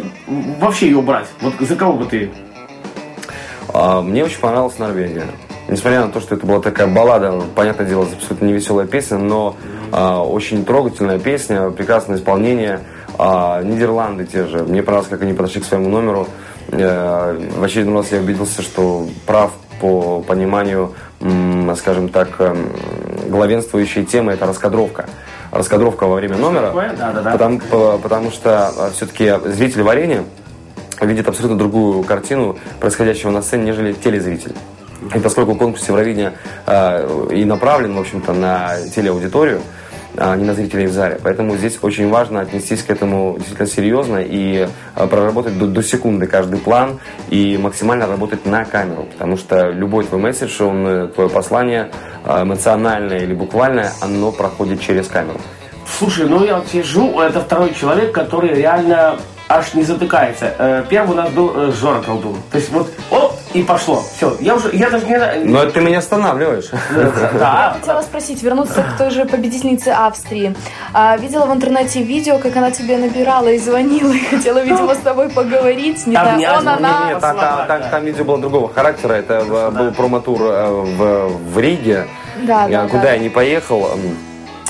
вообще 0.60 0.86
ее 0.86 1.02
брать, 1.02 1.26
вот 1.40 1.54
за 1.60 1.76
кого 1.76 1.94
бы 1.94 2.04
ты? 2.06 2.30
А, 3.72 4.00
Мне 4.00 4.24
очень 4.24 4.40
понравилась 4.40 4.78
Норвегия. 4.78 5.26
Несмотря 5.70 6.04
на 6.04 6.10
то, 6.10 6.20
что 6.20 6.34
это 6.34 6.44
была 6.46 6.60
такая 6.60 6.88
баллада, 6.88 7.40
понятное 7.54 7.86
дело, 7.86 8.04
абсолютно 8.12 8.46
не 8.46 8.52
веселая 8.52 8.86
песня, 8.88 9.18
но 9.18 9.54
а, 9.92 10.20
очень 10.24 10.64
трогательная 10.64 11.20
песня, 11.20 11.70
прекрасное 11.70 12.16
исполнение. 12.16 12.80
А, 13.18 13.62
Нидерланды 13.62 14.24
те 14.26 14.46
же. 14.46 14.64
Мне 14.64 14.82
понравилось, 14.82 15.08
как 15.10 15.22
они 15.22 15.32
подошли 15.32 15.60
к 15.60 15.64
своему 15.64 15.88
номеру. 15.88 16.26
Э, 16.72 17.38
В 17.56 17.62
очередной 17.62 17.98
раз 17.98 18.10
я 18.12 18.18
убедился, 18.18 18.62
что 18.62 19.06
прав 19.26 19.52
по 19.80 20.20
пониманию, 20.22 20.92
скажем 21.76 22.08
так, 22.08 22.28
эм, 22.40 22.68
главенствующей 23.28 24.04
темы 24.04 24.32
это 24.32 24.46
раскадровка. 24.46 25.06
Раскадровка 25.52 26.04
во 26.06 26.16
время 26.16 26.36
номера. 26.36 26.66
такое? 26.66 26.92
Да-да-да. 26.98 27.30
Потому, 27.32 27.58
по- 27.60 27.98
потому 27.98 28.30
что 28.30 28.72
все-таки 28.94 29.32
зритель 29.46 29.82
варенья 29.82 30.24
видит 31.00 31.28
абсолютно 31.28 31.56
другую 31.58 32.02
картину 32.04 32.58
происходящего 32.78 33.30
на 33.30 33.42
сцене, 33.42 33.64
нежели 33.64 33.92
телезритель. 33.92 34.54
И 35.14 35.18
поскольку 35.18 35.54
конкурс 35.56 35.88
Евровидения 35.88 36.34
э, 36.66 37.28
и 37.32 37.44
направлен, 37.44 37.94
в 37.94 38.00
общем-то, 38.00 38.32
на 38.32 38.76
телеаудиторию, 38.94 39.60
а 40.16 40.36
не 40.36 40.44
на 40.44 40.54
зрителей 40.54 40.86
в 40.86 40.92
зале. 40.92 41.20
Поэтому 41.22 41.56
здесь 41.56 41.78
очень 41.82 42.08
важно 42.10 42.40
отнестись 42.40 42.82
к 42.82 42.90
этому 42.90 43.34
действительно 43.36 43.68
серьезно 43.68 44.18
и 44.18 44.68
а, 44.94 45.06
проработать 45.06 45.56
до, 45.58 45.66
до 45.66 45.82
секунды 45.82 46.26
каждый 46.26 46.58
план 46.58 46.98
и 47.28 47.56
максимально 47.56 48.06
работать 48.06 48.44
на 48.44 48.64
камеру. 48.64 49.06
Потому 49.12 49.36
что 49.36 49.70
любой 49.70 50.04
твой 50.04 50.20
месседж, 50.20 50.62
он, 50.62 50.86
э, 50.86 51.08
твое 51.08 51.30
послание 51.30 51.90
а, 52.24 52.42
эмоциональное 52.42 53.18
или 53.18 53.34
буквальное, 53.34 53.92
оно 54.00 54.32
проходит 54.32 54.80
через 54.80 55.06
камеру. 55.06 55.40
Слушай, 55.98 56.26
ну 56.28 56.44
я 56.44 56.56
вот 56.56 56.68
сижу, 56.68 57.20
это 57.20 57.40
второй 57.40 57.74
человек, 57.74 58.12
который 58.12 58.54
реально 58.54 59.16
аж 59.50 59.74
не 59.74 59.82
затыкается. 59.82 60.54
Э, 60.58 60.84
Первый 60.88 61.12
у 61.12 61.14
нас 61.14 61.30
был 61.30 61.52
э, 61.54 61.72
Жора 61.72 62.00
Колдун. 62.00 62.36
То 62.50 62.58
есть 62.58 62.70
вот, 62.70 62.88
оп, 63.10 63.19
и 63.52 63.62
пошло. 63.64 64.04
Все, 64.16 64.36
я 64.40 64.54
уже, 64.54 64.70
я 64.74 64.90
даже 64.90 65.06
не... 65.06 65.18
Но 65.44 65.62
это 65.62 65.72
ты 65.72 65.80
меня 65.80 65.98
останавливаешь. 65.98 66.70
Да, 67.38 67.76
Хотела 67.80 68.02
спросить, 68.02 68.42
вернуться 68.42 68.82
к 68.82 68.96
той 68.96 69.10
же 69.10 69.24
победительнице 69.24 69.88
Австрии. 69.88 70.54
А, 70.92 71.16
видела 71.16 71.46
в 71.46 71.52
интернете 71.52 72.02
видео, 72.02 72.38
как 72.38 72.56
она 72.56 72.70
тебе 72.70 72.96
набирала 72.98 73.48
и 73.48 73.58
звонила, 73.58 74.12
и 74.12 74.20
хотела, 74.24 74.58
видимо, 74.62 74.94
с 74.94 74.98
тобой 74.98 75.30
поговорить. 75.30 76.06
Не 76.06 76.12
знаю, 76.12 76.34
Обнять, 76.34 76.58
он, 76.58 76.68
она. 76.68 77.08
Нет, 77.08 77.20
там, 77.20 77.82
там- 77.90 78.04
видео 78.04 78.24
было 78.24 78.38
другого 78.38 78.72
характера. 78.72 79.14
Это 79.14 79.34
э, 79.46 79.70
был 79.70 79.92
промо-тур 79.92 80.40
э, 80.42 80.68
в, 80.70 81.28
в 81.52 81.58
Риге, 81.58 82.06
Да, 82.46 82.68
э, 82.68 82.72
да, 82.72 82.86
куда 82.86 83.02
да. 83.02 83.12
я 83.12 83.18
не 83.18 83.28
поехал. 83.30 83.88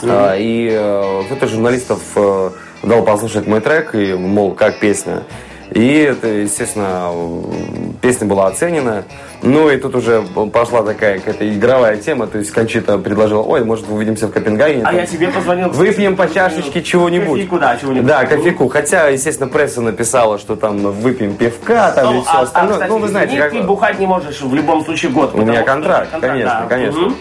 э, 0.03 0.39
И 0.39 0.71
э, 0.73 1.23
кто-то 1.27 1.47
из 1.47 1.51
журналистов 1.51 2.01
э, 2.17 2.51
дал 2.83 3.03
послушать 3.03 3.47
мой 3.47 3.61
трек, 3.61 3.95
и, 3.95 4.15
мол, 4.15 4.55
как 4.55 4.79
песня. 4.81 5.23
И 5.71 5.99
это, 5.99 6.27
естественно, 6.27 7.11
э, 7.13 7.90
песня 8.01 8.27
была 8.27 8.47
оценена. 8.47 9.05
Ну 9.43 9.71
и 9.71 9.77
тут 9.77 9.95
уже 9.95 10.23
пошла 10.53 10.83
такая 10.83 11.19
какая-то 11.19 11.49
игровая 11.49 11.97
тема. 11.97 12.27
То 12.27 12.39
есть 12.39 12.51
Кончита 12.51 12.99
предложила, 12.99 13.43
ой, 13.43 13.65
может, 13.65 13.89
увидимся 13.89 14.27
в 14.29 14.33
Копенгагене. 14.33 14.83
А 14.83 14.87
там 14.87 14.97
я 14.97 15.07
тебе 15.07 15.29
позвонил. 15.29 15.69
Выпьем 15.71 16.17
по 16.17 16.29
чашечке 16.33 16.83
чего-нибудь. 16.83 17.29
Кофейку, 17.29 17.59
да, 17.59 17.77
чего-нибудь. 17.77 18.07
Да, 18.07 18.25
кофейку. 18.27 18.69
Хотя, 18.69 19.09
естественно, 19.09 19.49
пресса 19.49 19.81
написала, 19.81 20.39
что 20.39 20.57
там 20.57 20.79
выпьем 20.79 21.35
пивка, 21.35 21.93
там 21.93 22.13
и 22.13 22.17
Ну, 22.17 22.23
все 22.23 22.31
а- 22.33 22.39
а, 22.39 22.43
остальное. 22.43 22.73
кстати, 22.75 22.91
ну, 22.91 22.99
вы 22.99 23.09
знаете, 23.09 23.33
извини, 23.35 23.43
как... 23.43 23.53
ты 23.53 23.63
бухать 23.63 23.99
не 23.99 24.07
можешь 24.07 24.41
в 24.41 24.55
любом 24.55 24.85
случае 24.85 25.11
год. 25.13 25.35
У 25.35 25.39
меня 25.43 25.63
контракт, 25.63 26.09
это 26.13 26.27
конечно, 26.27 26.61
да. 26.63 26.67
конечно. 26.69 27.01
Мгм. 27.01 27.15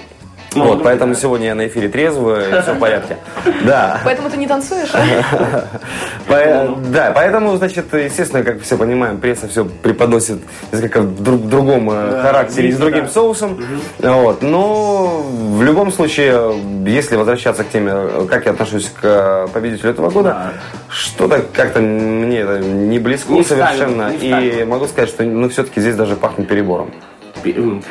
Ну, 0.55 0.63
вот, 0.65 0.77
ну, 0.79 0.83
поэтому 0.83 1.13
да. 1.13 1.19
сегодня 1.19 1.47
я 1.47 1.55
на 1.55 1.67
эфире 1.67 1.89
трезвый, 1.89 2.43
все 2.61 2.73
в 2.73 2.79
порядке. 2.79 3.17
Да. 3.65 3.99
Поэтому 4.03 4.29
ты 4.29 4.37
не 4.37 4.47
танцуешь? 4.47 4.89
По- 6.27 6.75
Да, 6.91 7.11
поэтому, 7.13 7.55
значит, 7.57 7.93
естественно, 7.93 8.43
как 8.43 8.61
все 8.61 8.77
понимаем, 8.77 9.17
пресса 9.19 9.47
все 9.47 9.65
преподносит 9.65 10.39
несколько 10.71 11.01
в 11.01 11.21
друг- 11.23 11.47
другом 11.47 11.89
э, 11.91 12.21
характере 12.21 12.69
и 12.69 12.71
с 12.71 12.77
другим 12.77 13.07
соусом. 13.07 13.63
Вот. 13.99 14.41
Но 14.41 15.23
в 15.23 15.61
любом 15.63 15.91
случае, 15.91 16.53
если 16.85 17.15
возвращаться 17.15 17.63
к 17.63 17.69
теме, 17.69 18.25
как 18.29 18.45
я 18.45 18.51
отношусь 18.51 18.89
к 18.89 18.99
э, 19.03 19.47
победителю 19.53 19.91
этого 19.91 20.09
года, 20.09 20.29
Да. 20.29 20.51
что-то 20.89 21.43
как-то 21.53 21.79
мне 21.79 22.39
это 22.39 22.59
не 22.59 22.99
близко 22.99 23.41
совершенно. 23.43 24.11
и 24.19 24.63
могу 24.65 24.87
сказать, 24.87 25.09
что 25.09 25.23
ну, 25.23 25.49
все-таки 25.49 25.79
здесь 25.81 25.95
даже 25.95 26.15
пахнет 26.15 26.47
перебором. 26.47 26.91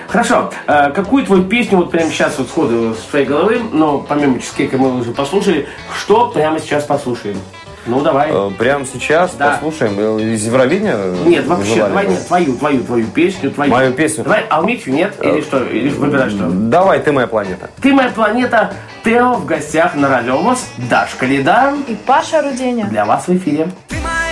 Хорошо. 0.08 0.50
Э, 0.66 0.90
Какую 0.90 1.24
твою 1.24 1.44
песню 1.44 1.78
вот 1.78 1.90
прямо 1.90 2.10
сейчас 2.10 2.38
вот 2.38 2.48
сходу 2.48 2.94
с 2.94 3.08
твоей 3.10 3.26
головы, 3.26 3.60
но 3.72 3.98
помимо 3.98 4.38
чизкейка 4.40 4.76
мы 4.78 4.98
уже 5.00 5.12
послушали, 5.12 5.66
что 5.98 6.28
прямо 6.28 6.58
сейчас 6.60 6.84
послушаем? 6.84 7.38
Ну, 7.86 8.00
давай. 8.02 8.28
Э, 8.30 8.50
Прямо 8.58 8.84
сейчас 8.84 9.34
Да. 9.38 9.52
послушаем 9.52 9.94
э, 9.98 10.20
из 10.34 10.44
Евровидения. 10.44 10.94
э, 10.94 11.16
Нет, 11.24 11.46
вообще, 11.46 11.76
давай 11.76 12.06
нет, 12.06 12.26
твою, 12.26 12.54
твою, 12.56 12.82
твою 12.84 13.06
песню, 13.06 13.50
твою. 13.50 13.70
Мою 13.70 13.92
песню? 13.94 14.22
Э, 14.22 14.24
Давай 14.24 14.44
Алмитью, 14.50 14.92
нет? 14.92 15.14
Или 15.22 15.40
что? 15.40 15.64
Или 15.64 15.88
выбирай 15.88 16.28
что? 16.28 16.48
Давай, 16.50 16.98
ты 17.00 17.12
моя 17.12 17.26
планета. 17.26 17.70
Ты 17.80 17.94
моя 17.94 18.10
планета, 18.10 18.74
Тео 19.04 19.34
в 19.34 19.46
гостях 19.46 19.94
на 19.94 20.08
радио 20.10 20.36
ВОЗ, 20.36 20.66
Дашка 20.90 21.24
Лида. 21.24 21.72
И 21.86 21.94
Паша 21.94 22.42
Руденя. 22.42 22.84
Для 22.86 23.06
вас 23.06 23.26
в 23.26 23.34
эфире. 23.34 23.70
Ты 23.88 23.96
моя 23.96 24.27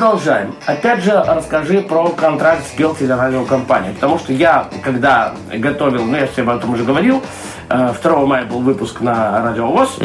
продолжаем. 0.00 0.54
Опять 0.64 1.04
же, 1.04 1.12
расскажи 1.26 1.82
про 1.82 2.08
контракт 2.08 2.62
с 2.66 2.78
Белтелерадиокомпанией. 2.78 3.92
Потому 3.94 4.18
что 4.18 4.32
я, 4.32 4.66
когда 4.82 5.34
готовил, 5.52 6.04
ну, 6.04 6.16
я 6.16 6.26
тебе 6.26 6.44
об 6.44 6.56
этом 6.56 6.72
уже 6.72 6.84
говорил, 6.84 7.22
э, 7.68 7.92
2 8.02 8.26
мая 8.26 8.46
был 8.46 8.60
выпуск 8.60 9.02
на 9.02 9.42
Радио 9.42 9.66
ВОЗ. 9.66 9.98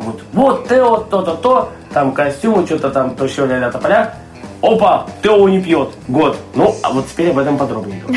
Вот, 0.00 0.20
вот 0.32 0.68
Тео, 0.68 0.96
то-то, 0.98 1.34
то, 1.36 1.72
там 1.92 2.10
костюмы, 2.12 2.66
что-то 2.66 2.90
там, 2.90 3.14
то 3.14 3.28
все, 3.28 3.46
ля-ля, 3.46 3.70
тополя. 3.70 4.14
Опа, 4.62 5.06
Тео 5.22 5.48
не 5.48 5.60
пьет. 5.60 5.90
Год. 6.08 6.36
Ну, 6.56 6.74
а 6.82 6.90
вот 6.90 7.06
теперь 7.06 7.30
об 7.30 7.38
этом 7.38 7.56
подробнее. 7.56 8.02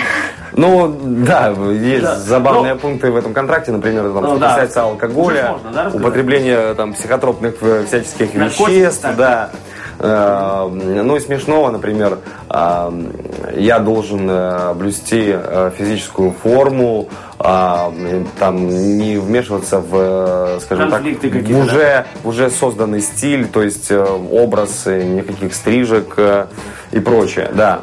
Ну, 0.53 0.93
да, 1.01 1.47
есть 1.71 2.03
Да. 2.03 2.15
забавные 2.17 2.73
Ну, 2.73 2.79
пункты 2.81 3.09
в 3.09 3.15
этом 3.15 3.33
контракте, 3.33 3.71
например, 3.71 4.03
там, 4.11 4.15
Ну, 4.21 4.29
что 4.31 4.37
да. 4.37 4.49
касается 4.49 4.81
алкоголя, 4.83 5.51
можно, 5.53 5.71
да, 5.71 5.83
рассказать? 5.85 6.01
употребления 6.01 6.73
там 6.73 6.93
психотропных 6.93 7.55
э, 7.61 7.85
всяческих 7.87 8.33
Наркотиков, 8.33 8.67
веществ, 8.67 9.01
так. 9.01 9.15
да. 9.15 9.49
Э, 9.53 9.55
Ну 10.01 11.15
и 11.15 11.19
смешного, 11.19 11.69
например, 11.69 12.19
э, 12.49 12.91
я 13.55 13.79
должен 13.79 14.27
э, 14.29 14.73
блюсти 14.73 15.25
э, 15.27 15.71
физическую 15.77 16.31
форму, 16.31 17.09
а, 17.37 17.91
там 18.39 18.67
не 18.67 19.17
вмешиваться 19.17 19.79
в, 19.79 19.95
э, 19.95 20.59
скажем 20.61 20.89
так, 20.89 21.01
Конфликты 21.01 21.29
в 21.29 21.33
какие-то, 21.33 21.63
уже, 21.63 22.05
в 22.23 22.27
уже 22.27 22.49
созданный 22.49 23.01
стиль, 23.01 23.47
то 23.47 23.63
есть 23.63 23.91
образ, 23.91 24.85
никаких 24.85 25.53
стрижек 25.53 26.17
и 26.91 26.99
прочее, 26.99 27.49
да. 27.53 27.81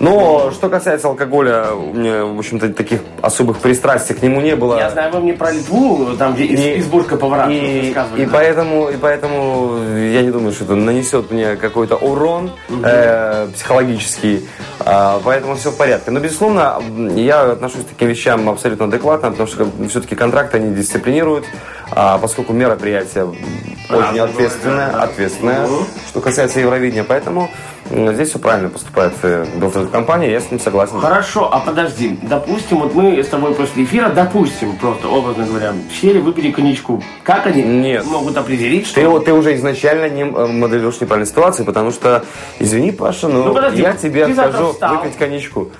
Но 0.00 0.50
что 0.50 0.68
касается 0.70 1.08
алкоголя, 1.08 1.72
у 1.74 1.92
меня, 1.92 2.24
в 2.24 2.38
общем-то, 2.38 2.70
таких 2.72 3.00
особых 3.20 3.58
пристрастий 3.58 4.14
к 4.14 4.22
нему 4.22 4.40
не 4.40 4.56
было. 4.56 4.78
Я 4.78 4.90
знаю, 4.90 5.12
вы 5.12 5.20
мне 5.20 5.34
про 5.34 5.52
Литву, 5.52 6.16
там, 6.18 6.34
где 6.34 6.44
И- 6.44 6.80
избушка 6.80 7.16
повара 7.18 7.50
и, 7.50 7.90
и 7.90 7.92
да. 7.94 8.06
поэтому, 8.32 8.88
и 8.88 8.96
поэтому 8.96 9.76
я 9.94 10.22
не 10.22 10.30
думаю, 10.30 10.52
что 10.52 10.64
это 10.64 10.74
нанесет 10.74 11.30
мне 11.30 11.56
какой-то 11.56 11.96
урон 11.96 12.50
э, 12.82 13.48
психологический. 13.54 14.48
А, 14.80 15.20
поэтому 15.22 15.54
все 15.56 15.70
в 15.70 15.76
порядке. 15.76 16.10
Но, 16.10 16.20
безусловно, 16.20 16.80
я 17.14 17.42
отношусь 17.52 17.84
к 17.84 17.88
таким 17.88 18.08
вещам 18.08 18.48
абсолютно 18.48 18.86
адекватно, 18.86 19.30
потому 19.30 19.46
что 19.48 19.68
все-таки 19.90 20.14
контракты 20.14 20.56
они 20.56 20.74
дисциплинируют, 20.74 21.44
а 21.90 22.16
поскольку 22.18 22.54
мероприятие 22.54 23.24
очень 23.26 24.00
Разное 24.00 24.22
ответственное, 24.24 24.92
да. 24.92 25.02
ответственное, 25.02 25.66
Мгм. 25.66 25.84
что 26.08 26.20
касается 26.20 26.60
Евровидения. 26.60 27.04
Поэтому 27.04 27.50
здесь 27.90 28.28
все 28.30 28.38
правильно 28.38 28.68
поступает 28.68 29.12
э, 29.22 29.44
компания, 29.90 30.30
я 30.30 30.40
с 30.40 30.50
ним 30.50 30.60
согласен. 30.60 31.00
Хорошо, 31.00 31.52
а 31.52 31.58
подожди, 31.60 32.18
допустим, 32.22 32.78
вот 32.78 32.94
мы 32.94 33.22
с 33.22 33.28
тобой 33.28 33.54
после 33.54 33.84
эфира, 33.84 34.08
допустим, 34.10 34.76
просто 34.76 35.08
образно 35.08 35.44
говоря, 35.44 35.72
сели, 36.00 36.18
выпили 36.20 36.50
коньячку. 36.52 37.02
Как 37.24 37.46
они 37.46 37.62
Нет. 37.62 38.04
могут 38.06 38.36
определить, 38.36 38.86
что... 38.86 39.00
Ты, 39.00 39.08
вот- 39.08 39.24
ты 39.24 39.32
уже 39.32 39.54
изначально 39.56 40.08
не 40.08 40.22
э, 40.22 40.46
моделируешь 40.46 41.00
неправильной 41.00 41.28
ситуации, 41.28 41.64
потому 41.64 41.90
что, 41.90 42.24
извини, 42.58 42.92
Паша, 42.92 43.28
но 43.28 43.44
Ну, 43.44 43.54
подожди, 43.54 43.82
я 43.82 43.92
тебе 43.94 44.24
откажу 44.24 44.72
встал. 44.72 44.96
выпить 44.98 45.16
коньячку. 45.16 45.70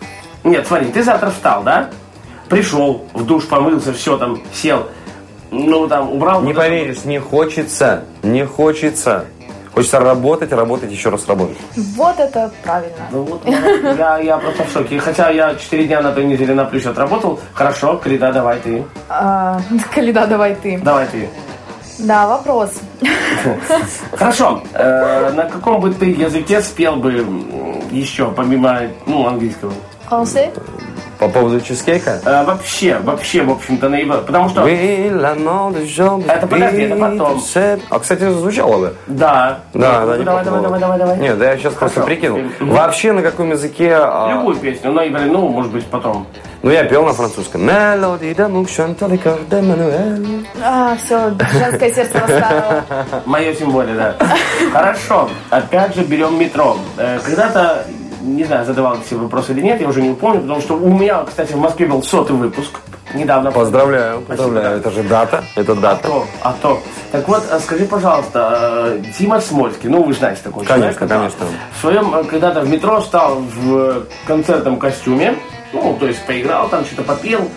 Нет, 0.43 0.67
смотри, 0.67 0.87
ты 0.89 1.03
завтра 1.03 1.31
встал, 1.31 1.63
да? 1.63 1.91
Пришел, 2.49 3.05
в 3.15 3.25
душ 3.25 3.47
помылся, 3.47 3.93
все 3.93 4.17
там, 4.17 4.41
сел, 4.53 4.89
ну 5.53 5.87
там, 5.87 6.11
убрал... 6.13 6.41
Не 6.41 6.49
вот 6.49 6.53
это 6.53 6.61
поверишь, 6.61 7.05
не 7.05 7.19
хочется, 7.21 8.05
не 8.23 8.45
хочется. 8.45 9.27
Хочется 9.81 10.01
работать, 10.01 10.53
работать, 10.53 10.93
еще 10.93 11.09
раз 11.09 11.27
работать. 11.27 11.57
Вот 11.97 12.21
это 12.21 12.51
правильно. 12.63 13.09
Ну 13.11 13.23
вот, 13.23 13.43
я, 13.47 14.19
я 14.19 14.37
просто 14.37 14.65
в 14.65 14.71
шоке. 14.71 14.99
Хотя 14.99 15.31
я 15.31 15.55
4 15.55 15.87
дня 15.87 16.03
на 16.03 16.13
той 16.13 16.25
неделе 16.25 16.53
на 16.53 16.67
плюс 16.67 16.85
отработал. 16.85 17.41
Хорошо, 17.55 17.97
Крида, 17.97 18.31
давай 18.31 18.59
ты. 18.61 18.85
А, 19.09 19.59
Каледа, 19.95 20.27
давай 20.27 20.55
ты. 20.55 20.79
Давай 20.85 21.07
ты. 21.07 21.31
Да, 21.99 22.27
вопрос. 22.27 22.73
Хорошо. 24.13 24.63
э, 24.75 25.33
на 25.33 25.45
каком 25.45 25.81
бы 25.81 25.95
ты 25.95 26.11
языке 26.11 26.61
спел 26.61 26.97
бы 26.97 27.13
еще, 27.91 28.31
помимо 28.33 28.81
ну, 29.07 29.27
английского? 29.27 29.73
Français? 30.11 30.51
По 31.21 31.29
поводу 31.29 31.61
чизкейка. 31.61 32.19
Э, 32.25 32.45
вообще, 32.45 32.97
вообще, 32.97 33.43
в 33.43 33.51
общем-то, 33.51 33.91
наиво. 33.91 34.23
Потому 34.27 34.49
что. 34.49 34.63
Это 36.27 36.47
подожди, 36.47 36.83
это 36.83 36.97
потом. 36.97 37.43
А, 37.91 37.99
кстати, 37.99 38.31
звучало 38.31 38.79
бы. 38.79 38.95
Да. 39.07 39.61
Да, 39.75 39.81
да, 39.81 40.01
давай, 40.01 40.19
не 40.19 40.25
давай, 40.25 40.45
давай, 40.45 40.81
давай, 40.81 40.99
давай. 40.99 41.19
Нет, 41.19 41.39
да 41.39 41.51
я 41.53 41.59
сейчас 41.59 41.75
просто 41.75 42.01
прикинул. 42.01 42.41
Вообще 42.61 43.13
на 43.13 43.21
каком 43.21 43.51
языке... 43.51 43.97
а, 43.97 44.33
Любую 44.33 44.57
песню, 44.57 44.93
но 44.93 45.03
ну, 45.03 45.49
может 45.49 45.71
быть, 45.71 45.85
потом. 45.85 46.27
Ну, 46.63 46.71
я 46.71 46.85
пел 46.85 47.05
на 47.05 47.13
французском. 47.13 47.67
А, 50.63 50.97
все, 51.05 51.35
женское 51.53 51.93
сердце 51.93 52.19
расставило. 52.19 52.85
Мое 53.27 53.55
тем 53.55 53.73
более, 53.73 53.95
да. 53.95 54.15
Хорошо. 54.73 55.29
Опять 55.51 55.95
же, 55.95 56.03
берем 56.03 56.39
метро. 56.39 56.79
Э, 56.97 57.19
Когда-то, 57.23 57.85
не 58.21 58.45
знаю, 58.45 58.65
задавал 58.65 58.97
себе 59.03 59.21
вопрос 59.21 59.51
или 59.51 59.61
нет, 59.61 59.81
я 59.81 59.89
уже 59.89 60.03
не 60.03 60.15
помню, 60.15 60.41
потому 60.43 60.61
что 60.61 60.77
у 60.77 60.89
меня, 60.99 61.25
кстати, 61.25 61.53
в 61.53 61.59
Москве 61.59 61.87
был 61.87 62.03
сотый 62.03 62.37
выпуск. 62.37 62.81
Недавно. 63.13 63.51
Поздравляю, 63.51 64.21
поздравляю. 64.21 64.77
Это 64.79 64.91
же 64.93 65.03
дата, 65.03 65.43
это 65.57 65.73
А 65.73 65.75
дата. 65.75 66.07
то, 66.09 66.27
а 66.43 66.55
то. 66.63 66.81
Так 67.11 67.27
вот, 67.27 67.43
а 67.51 67.59
скажи, 67.59 67.85
пожалуйста, 67.87 68.93
э, 68.95 69.03
Дима 69.19 69.41
Смольский, 69.41 69.89
ну 69.89 70.05
вы 70.05 70.13
знаете 70.13 70.43
такой 70.45 70.65
Конечно, 70.65 70.93
человек. 70.93 71.09
да, 71.09 71.17
конечно. 71.19 71.47
В 71.77 71.81
своем, 71.81 72.15
э, 72.15 72.23
когда-то 72.25 72.61
в 72.61 72.69
метро 72.71 73.01
стал 73.01 73.39
в 73.41 74.05
концертном 74.29 74.79
костюме, 74.79 75.35
ну, 75.73 75.97
то 75.99 76.07
есть 76.07 76.25
поиграл 76.25 76.69
там, 76.69 76.85
что-то 76.85 77.03
попел. 77.03 77.49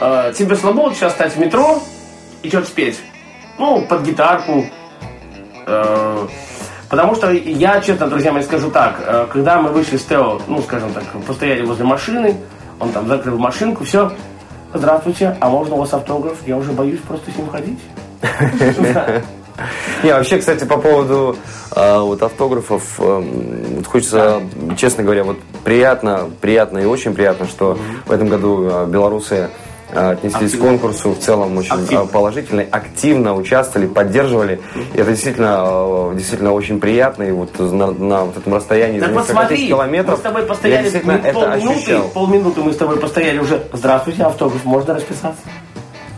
Э, 0.00 0.32
Тебе 0.38 0.54
слабо 0.54 0.82
вот 0.82 0.94
сейчас 0.94 1.12
стать 1.14 1.34
в 1.34 1.38
метро 1.40 1.82
и 2.44 2.48
что-то 2.48 2.66
спеть? 2.68 3.00
Ну, 3.58 3.84
под 3.88 4.02
гитарку. 4.02 4.66
Потому 6.92 7.14
что 7.14 7.30
я, 7.30 7.80
честно, 7.80 8.06
друзья 8.06 8.32
мои, 8.32 8.42
скажу 8.42 8.70
так, 8.70 9.00
э, 9.06 9.26
когда 9.32 9.62
мы 9.62 9.70
вышли 9.70 9.96
с 9.96 10.04
Тео, 10.04 10.38
ну, 10.46 10.60
скажем 10.60 10.92
так, 10.92 11.04
постояли 11.26 11.62
возле 11.62 11.86
машины, 11.86 12.36
он 12.78 12.92
там 12.92 13.08
закрыл 13.08 13.38
машинку, 13.38 13.82
все, 13.84 14.12
здравствуйте, 14.74 15.34
а 15.40 15.48
можно 15.48 15.76
у 15.76 15.78
вас 15.78 15.94
автограф? 15.94 16.36
Я 16.46 16.58
уже 16.58 16.72
боюсь 16.72 17.00
просто 17.00 17.30
с 17.30 17.36
ним 17.38 17.48
ходить. 17.48 17.78
Не, 20.04 20.12
вообще, 20.12 20.36
кстати, 20.36 20.64
по 20.64 20.76
поводу 20.76 21.38
э, 21.74 21.98
вот 21.98 22.22
автографов, 22.22 22.82
э, 22.98 23.24
вот 23.76 23.86
хочется, 23.86 24.42
честно 24.76 25.02
говоря, 25.02 25.24
вот 25.24 25.38
приятно, 25.64 26.28
приятно 26.42 26.76
и 26.80 26.84
очень 26.84 27.14
приятно, 27.14 27.46
что 27.46 27.78
в 28.04 28.12
этом 28.12 28.28
году 28.28 28.68
э, 28.70 28.86
белорусы 28.86 29.48
отнеслись 29.92 30.54
Активно. 30.54 30.58
к 30.58 30.68
конкурсу 30.68 31.10
в 31.12 31.18
целом 31.18 31.56
очень 31.56 31.72
Активно. 31.72 32.04
э, 32.04 32.06
положительно, 32.06 32.62
активно 32.70 33.34
участвовали, 33.34 33.86
поддерживали. 33.86 34.60
И 34.94 34.98
это 34.98 35.10
действительно, 35.10 35.62
э, 35.64 36.12
действительно 36.16 36.52
очень 36.52 36.80
приятно. 36.80 37.24
И 37.24 37.30
вот 37.30 37.58
на, 37.58 37.90
на 37.90 38.24
вот 38.24 38.36
этом 38.36 38.54
расстоянии 38.54 39.00
Так 39.00 39.10
за 39.10 39.14
вот 39.14 39.26
смотри, 39.26 39.68
километров 39.68 40.14
мы 40.14 40.18
с 40.18 40.22
тобой 40.22 40.42
я 40.42 40.48
постояли 40.48 40.82
действительно 40.82 41.12
минут 41.12 41.26
это 41.26 41.40
полминуты, 41.40 41.74
ощущал. 41.74 42.08
полминуты 42.08 42.60
мы 42.62 42.72
с 42.72 42.76
тобой 42.76 42.96
постояли 42.98 43.38
уже. 43.38 43.62
Здравствуйте, 43.72 44.22
автограф, 44.22 44.64
можно 44.64 44.94
расписаться? 44.94 45.42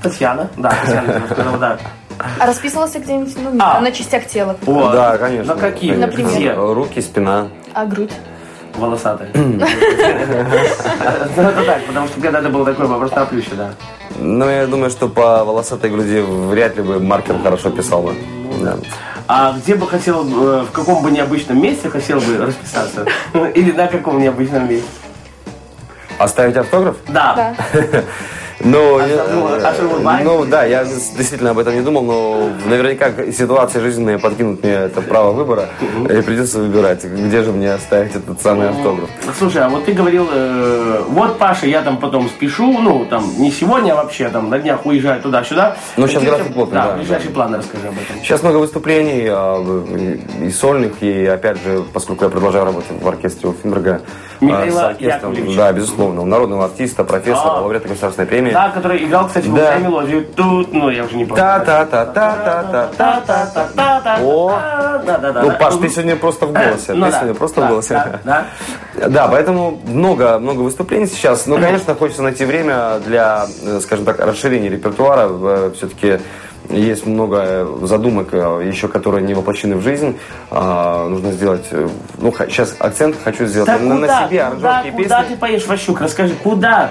Татьяна? 0.03 0.51
Да, 0.57 0.71
Татьяна 0.85 1.23
я 1.37 1.57
да. 1.59 1.79
А 2.39 2.47
расписывался 2.47 3.01
где-нибудь 3.01 3.35
ну, 3.43 3.51
А. 3.59 3.81
на 3.81 3.91
частях 3.91 4.27
тела? 4.27 4.57
Вот. 4.63 4.93
Да, 4.93 5.19
конечно. 5.19 5.55
На 5.55 5.61
какие? 5.61 5.95
Например? 5.95 6.31
Где? 6.33 6.53
Руки, 6.53 7.01
спина. 7.01 7.49
А 7.73 7.87
грудь? 7.87 8.13
Волосатые. 8.75 9.31
Ну, 11.37 11.43
это 11.43 11.65
так, 11.65 11.85
потому 11.87 12.07
что 12.07 12.21
когда-то 12.21 12.49
был 12.49 12.65
такой 12.65 12.87
вопрос 12.87 13.11
на 13.13 13.25
плюсе, 13.25 13.51
да. 13.57 13.71
Ну, 14.19 14.49
я 14.49 14.67
думаю, 14.67 14.91
что 14.91 15.09
по 15.09 15.45
волосатой 15.45 15.91
груди 15.91 16.21
вряд 16.21 16.77
ли 16.77 16.83
бы 16.83 17.01
маркер 17.01 17.39
хорошо 17.43 17.71
писал 17.71 18.03
бы. 18.03 18.15
Да. 18.61 18.77
А 19.27 19.53
где 19.53 19.75
бы 19.75 19.87
хотел, 19.87 20.23
э, 20.23 20.63
в 20.65 20.71
каком 20.71 21.03
бы 21.03 21.11
необычном 21.11 21.61
месте 21.61 21.89
хотел 21.89 22.21
бы 22.21 22.37
расписаться? 22.37 23.07
Или 23.55 23.73
на 23.73 23.87
каком 23.87 24.21
необычном 24.21 24.69
месте? 24.69 24.87
Оставить 26.19 26.57
автограф? 26.57 26.97
Да. 27.09 27.55
Да. 27.73 27.81
Ну, 28.65 28.99
А 28.99 29.07
я- 29.07 29.25
ну, 29.31 29.47
а 30.09 30.21
ну 30.25 30.45
да, 30.47 30.65
я 30.65 30.85
действительно 30.85 31.51
об 31.51 31.59
этом 31.59 31.75
не 31.75 31.83
думал, 31.83 32.03
но 32.03 32.49
наверняка 32.67 33.11
ситуации 33.31 33.81
жизненные 33.81 34.19
подкинут 34.19 34.63
мне 34.63 34.73
это 34.73 35.03
право 35.03 35.33
выбора, 35.33 35.69
и 36.09 36.23
придется 36.23 36.61
выбирать, 36.61 37.05
где 37.05 37.43
же 37.43 37.53
мне 37.53 37.73
оставить 37.75 38.17
этот 38.17 38.41
самый 38.41 38.71
автограф. 38.71 39.11
Слушай, 39.39 39.65
а 39.65 39.69
вот 39.69 39.85
ты 39.85 39.93
говорил, 39.93 40.29
э, 40.33 41.03
вот, 41.09 41.39
Паша, 41.39 41.67
я 41.67 41.83
там 41.83 41.99
потом 41.99 42.29
спешу, 42.29 42.79
ну, 42.81 43.05
там, 43.05 43.25
не 43.39 43.51
сегодня, 43.51 43.93
а 43.93 43.97
вообще, 43.97 44.31
там, 44.31 44.49
на 44.49 44.59
днях 44.59 44.87
уезжаю 44.87 45.21
туда-сюда. 45.21 45.77
Ну, 45.99 46.07
сейчас 46.09 46.23
график 46.23 46.55
плотный, 46.55 46.75
Да, 46.75 46.95
ближайшие 46.97 47.31
планы 47.33 47.59
расскажи 47.59 47.87
об 47.89 47.95
этом. 47.95 48.23
Сейчас 48.23 48.43
много 48.43 48.57
выступлений, 48.57 49.27
а, 49.29 49.63
и 50.41 50.51
сольных, 50.51 51.03
и 51.03 51.27
опять 51.27 51.63
же, 51.63 51.85
поскольку 51.93 52.25
я 52.25 52.31
продолжаю 52.31 52.65
работать 52.65 52.91
в 52.99 53.07
оркестре 53.07 53.51
у 53.51 53.53
Финберга, 53.53 54.01
с 54.41 54.77
оркестром, 54.77 55.35
да, 55.57 55.73
безусловно, 55.73 56.23
у 56.23 56.27
народного 56.27 56.65
артиста, 56.65 57.05
профессора, 57.05 57.61
лауреата 57.61 57.89
государственной 57.89 58.27
премии. 58.27 58.54
Да, 58.55 58.71
который 58.71 59.05
играл, 59.05 59.27
кстати, 59.27 59.49
Да. 59.49 59.73
да. 59.73 59.79
мелодию. 59.79 60.25
Тут, 60.27 60.73
ну, 60.73 60.89
я 60.89 61.03
уже 61.05 61.17
не 61.17 61.25
помню. 61.25 61.43
Та-та-та-та-та-та. 61.43 64.19
О. 64.23 64.51
Да, 65.05 65.19
да, 65.19 65.33
да. 65.33 65.43
Ну, 65.43 65.49
да. 65.49 65.55
Паш, 65.57 65.75
ты 65.75 65.89
сегодня 65.89 66.15
просто 66.17 66.47
в 66.47 66.53
голосе. 66.53 66.93
Ну 66.95 67.07
ты 67.07 67.11
да, 67.11 67.19
сегодня 67.19 67.35
просто 67.35 67.61
да, 67.61 67.67
в 67.67 67.71
голосе. 67.71 67.95
Да, 67.95 68.21
да. 68.95 69.09
Да, 69.09 69.29
поэтому 69.29 69.81
много, 69.87 70.39
много 70.39 70.61
выступлений 70.61 71.07
сейчас. 71.07 71.47
Но, 71.47 71.59
конечно, 71.59 71.95
хочется 71.97 72.23
найти 72.23 72.45
время 72.45 73.01
для, 73.05 73.47
э, 73.63 73.81
скажем 73.81 74.05
так, 74.05 74.21
расширения 74.21 74.69
репертуара. 74.69 75.71
Все-таки 75.71 76.21
Есть 76.71 77.05
много 77.07 77.67
задумок, 77.83 78.29
э, 78.33 78.63
еще 78.65 78.89
которые 78.89 79.23
не 79.23 79.35
воплощены 79.35 79.77
в 79.77 79.83
жизнь. 79.83 80.17
А, 80.51 81.07
нужно 81.09 81.33
сделать... 81.33 81.67
э, 81.73 81.89
Ну, 82.19 82.33
сейчас 82.39 82.75
акцент 82.79 83.17
хочу 83.23 83.45
сделать 83.47 83.67
Так 83.67 83.83
на, 83.83 83.95
на 83.97 84.01
куда, 84.01 84.27
себе, 84.27 84.45
куда, 84.55 84.79
аранжировки 84.79 85.03
куда 85.03 85.21
песни. 85.21 85.35
ты 85.35 85.41
поедешь, 85.41 85.67
Ващук? 85.67 86.01
Расскажи, 86.01 86.35
куда? 86.43 86.91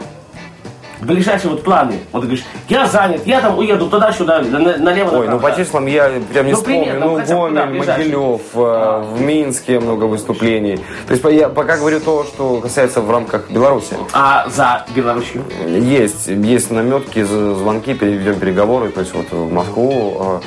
Ближайшие 1.06 1.52
вот 1.52 1.64
планы. 1.64 2.00
Вот 2.12 2.22
ты 2.22 2.28
говоришь, 2.28 2.46
я 2.70 2.86
занят, 2.86 3.22
я 3.26 3.42
там 3.42 3.58
уеду 3.58 3.90
туда-сюда, 3.90 4.42
на- 4.42 4.78
налево, 4.78 5.18
Ой, 5.20 5.28
ну 5.28 5.40
по 5.40 5.56
числам 5.56 5.86
я 5.88 6.12
прям 6.32 6.46
не 6.46 6.52
Ну, 6.54 6.58
вспомню. 6.58 6.84
примерно, 6.84 7.06
Ну, 7.06 7.20
куда 7.20 7.66
Гомель? 7.66 7.78
Могилев, 7.86 8.42
э, 8.54 9.04
в 9.16 9.22
Минске 9.22 9.80
много 9.80 10.06
выступлений. 10.06 10.78
То 11.08 11.14
есть 11.14 11.24
я 11.26 11.50
пока 11.50 11.78
говорю 11.78 12.00
то, 12.00 12.24
что 12.24 12.60
касается 12.62 13.02
в 13.02 13.10
рамках 13.12 13.50
Беларуси. 13.50 13.96
А 14.14 14.48
за 14.50 14.86
Белоруссию? 14.96 15.44
Есть, 15.68 16.28
есть 16.28 16.72
наметки, 16.72 17.24
звонки, 17.24 17.94
переведем 17.94 18.40
переговоры. 18.40 18.90
То 18.90 19.02
есть 19.02 19.14
вот 19.14 19.32
в 19.32 19.52
Москву 19.52 20.42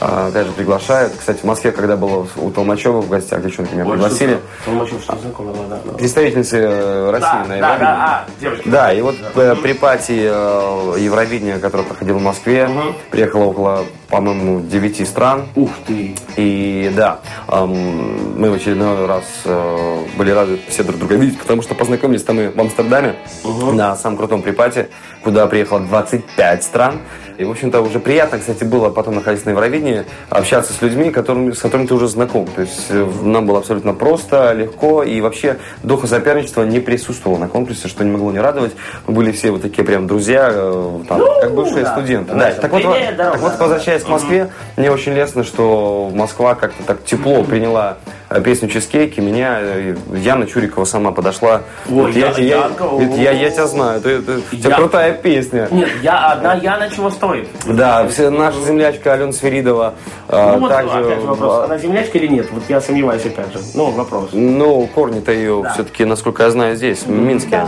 э, 0.00 0.06
э, 0.24 0.28
опять 0.28 0.46
же 0.46 0.52
приглашают. 0.52 1.12
Кстати, 1.18 1.40
в 1.40 1.44
Москве, 1.44 1.72
когда 1.72 1.96
было 1.96 2.26
у 2.36 2.50
Толмачева 2.50 3.00
в 3.00 3.08
гостях, 3.08 3.42
девчонки 3.42 3.74
меня 3.74 3.84
Ой, 3.84 3.92
пригласили. 3.92 4.38
Толмачев, 4.64 5.02
что 5.02 5.16
знакомый, 5.16 5.54
да, 5.68 5.78
да. 5.84 5.92
Представительницы 5.92 6.58
э, 6.58 7.10
России 7.10 7.26
Да, 7.26 7.38
на 7.44 7.48
да, 7.48 7.54
Евровидении. 7.56 7.80
да, 7.80 8.26
а, 8.26 8.26
девочки. 8.40 8.68
Да, 8.68 8.92
и 8.92 9.00
вот 9.02 9.16
э, 9.34 9.56
при 9.62 9.72
пати 9.72 10.28
э, 10.30 10.94
Евровидения, 10.98 11.58
который 11.58 11.86
проходил 11.86 12.18
в 12.18 12.22
Москве, 12.22 12.66
Мгм. 12.68 12.94
приехало 13.10 13.44
около, 13.44 13.84
по-моему, 14.08 14.60
9 14.60 15.06
стран. 15.08 15.46
Ух 15.56 15.70
ты. 15.86 16.14
И 16.36 16.92
да, 16.96 17.20
мы 17.48 18.50
в 18.50 18.54
очередной 18.54 19.06
раз 19.06 19.24
э, 19.44 20.04
были 20.16 20.30
рады 20.30 20.60
все 20.68 20.82
друг 20.82 20.98
друга 20.98 21.16
видеть, 21.16 21.38
потому 21.38 21.62
что 21.62 21.74
познакомились 21.74 22.22
там 22.22 22.40
и 22.40 22.48
в 22.48 22.58
Амстердаме 22.60 23.16
на 23.44 23.96
самом 23.96 24.16
крутом 24.16 24.42
припате, 24.42 24.88
куда 25.22 25.46
приехало 25.46 25.80
25 25.80 26.62
стран. 26.64 27.00
И, 27.38 27.44
в 27.44 27.50
общем-то, 27.50 27.80
уже 27.80 27.98
приятно, 27.98 28.38
кстати, 28.38 28.64
было 28.64 28.90
потом 28.90 29.16
находиться 29.16 29.46
на 29.46 29.50
Евровидении, 29.50 30.04
общаться 30.30 30.72
с 30.72 30.80
людьми, 30.82 31.10
которыми, 31.10 31.52
с 31.52 31.58
которыми 31.58 31.86
ты 31.86 31.94
уже 31.94 32.08
знаком. 32.08 32.46
То 32.46 32.62
есть 32.62 32.86
э, 32.90 33.06
нам 33.22 33.46
было 33.46 33.58
абсолютно 33.58 33.92
просто, 33.92 34.52
легко, 34.52 35.02
и 35.02 35.20
вообще 35.20 35.56
духа 35.82 36.06
соперничества 36.06 36.62
не 36.62 36.80
присутствовало 36.80 37.38
на 37.38 37.48
конкурсе, 37.48 37.88
что 37.88 38.04
не 38.04 38.10
могло 38.10 38.30
не 38.30 38.40
радовать. 38.40 38.72
Мы 39.06 39.14
были 39.14 39.32
все 39.32 39.50
вот 39.50 39.62
такие 39.62 39.84
прям 39.84 40.06
друзья, 40.06 40.50
э, 40.52 41.00
там, 41.08 41.20
как 41.40 41.54
бывшие 41.54 41.84
да. 41.84 41.92
студенты. 41.92 42.32
Да, 42.34 42.38
Да, 42.38 42.60
так 42.60 42.72
вот, 42.72 42.82
так 42.82 43.40
вот, 43.40 43.58
возвращаясь 43.58 44.02
к 44.02 44.08
Москве, 44.08 44.50
мне 44.76 44.90
очень 44.90 45.12
лестно, 45.12 45.44
что 45.44 46.10
Москва 46.14 46.54
как-то 46.54 46.82
так 46.84 47.04
тепло 47.04 47.42
приняла 47.42 47.98
песню 48.44 48.68
«Чизкейк», 48.68 49.18
и 49.18 49.20
меня 49.20 49.58
э, 49.60 49.94
Яна 50.14 50.46
Чурикова 50.46 50.84
сама 50.84 51.12
подошла. 51.12 51.62
Ой, 51.90 52.12
я, 52.12 52.30
Я- 52.30 52.70
я, 52.98 53.06
я, 53.16 53.30
я 53.32 53.50
тебя 53.50 53.66
знаю, 53.66 54.00
ты, 54.00 54.20
ты- 54.22 54.38
у 54.52 54.56
тебя 54.56 54.76
крутая 54.76 55.12
песня. 55.12 55.68
Нет, 55.70 55.88
я 56.02 56.32
одна, 56.32 56.54
я 56.54 56.78
на 56.78 56.88
чего 56.90 57.10
стоит? 57.10 57.48
Да, 57.66 58.06
все, 58.08 58.30
наша 58.30 58.60
землячка 58.64 59.12
Алена 59.12 59.32
Сверидова 59.32 59.94
э, 60.28 60.52
Ну 60.52 60.58
вот, 60.60 60.68
также... 60.70 60.98
опять 60.98 61.22
вопрос, 61.24 61.60
э, 61.60 61.64
она 61.64 61.78
землячка 61.78 62.18
или 62.18 62.26
нет? 62.28 62.46
Вот 62.50 62.62
я 62.68 62.80
сомневаюсь 62.80 63.24
опять 63.26 63.52
же. 63.52 63.58
Ну, 63.74 63.90
вопрос. 63.90 64.30
Ну, 64.32 64.88
корни-то 64.94 65.30
ее 65.32 65.64
все-таки, 65.74 66.04
насколько 66.04 66.42
я 66.44 66.50
знаю, 66.50 66.76
здесь, 66.76 67.02
в 67.02 67.10
Минске. 67.10 67.66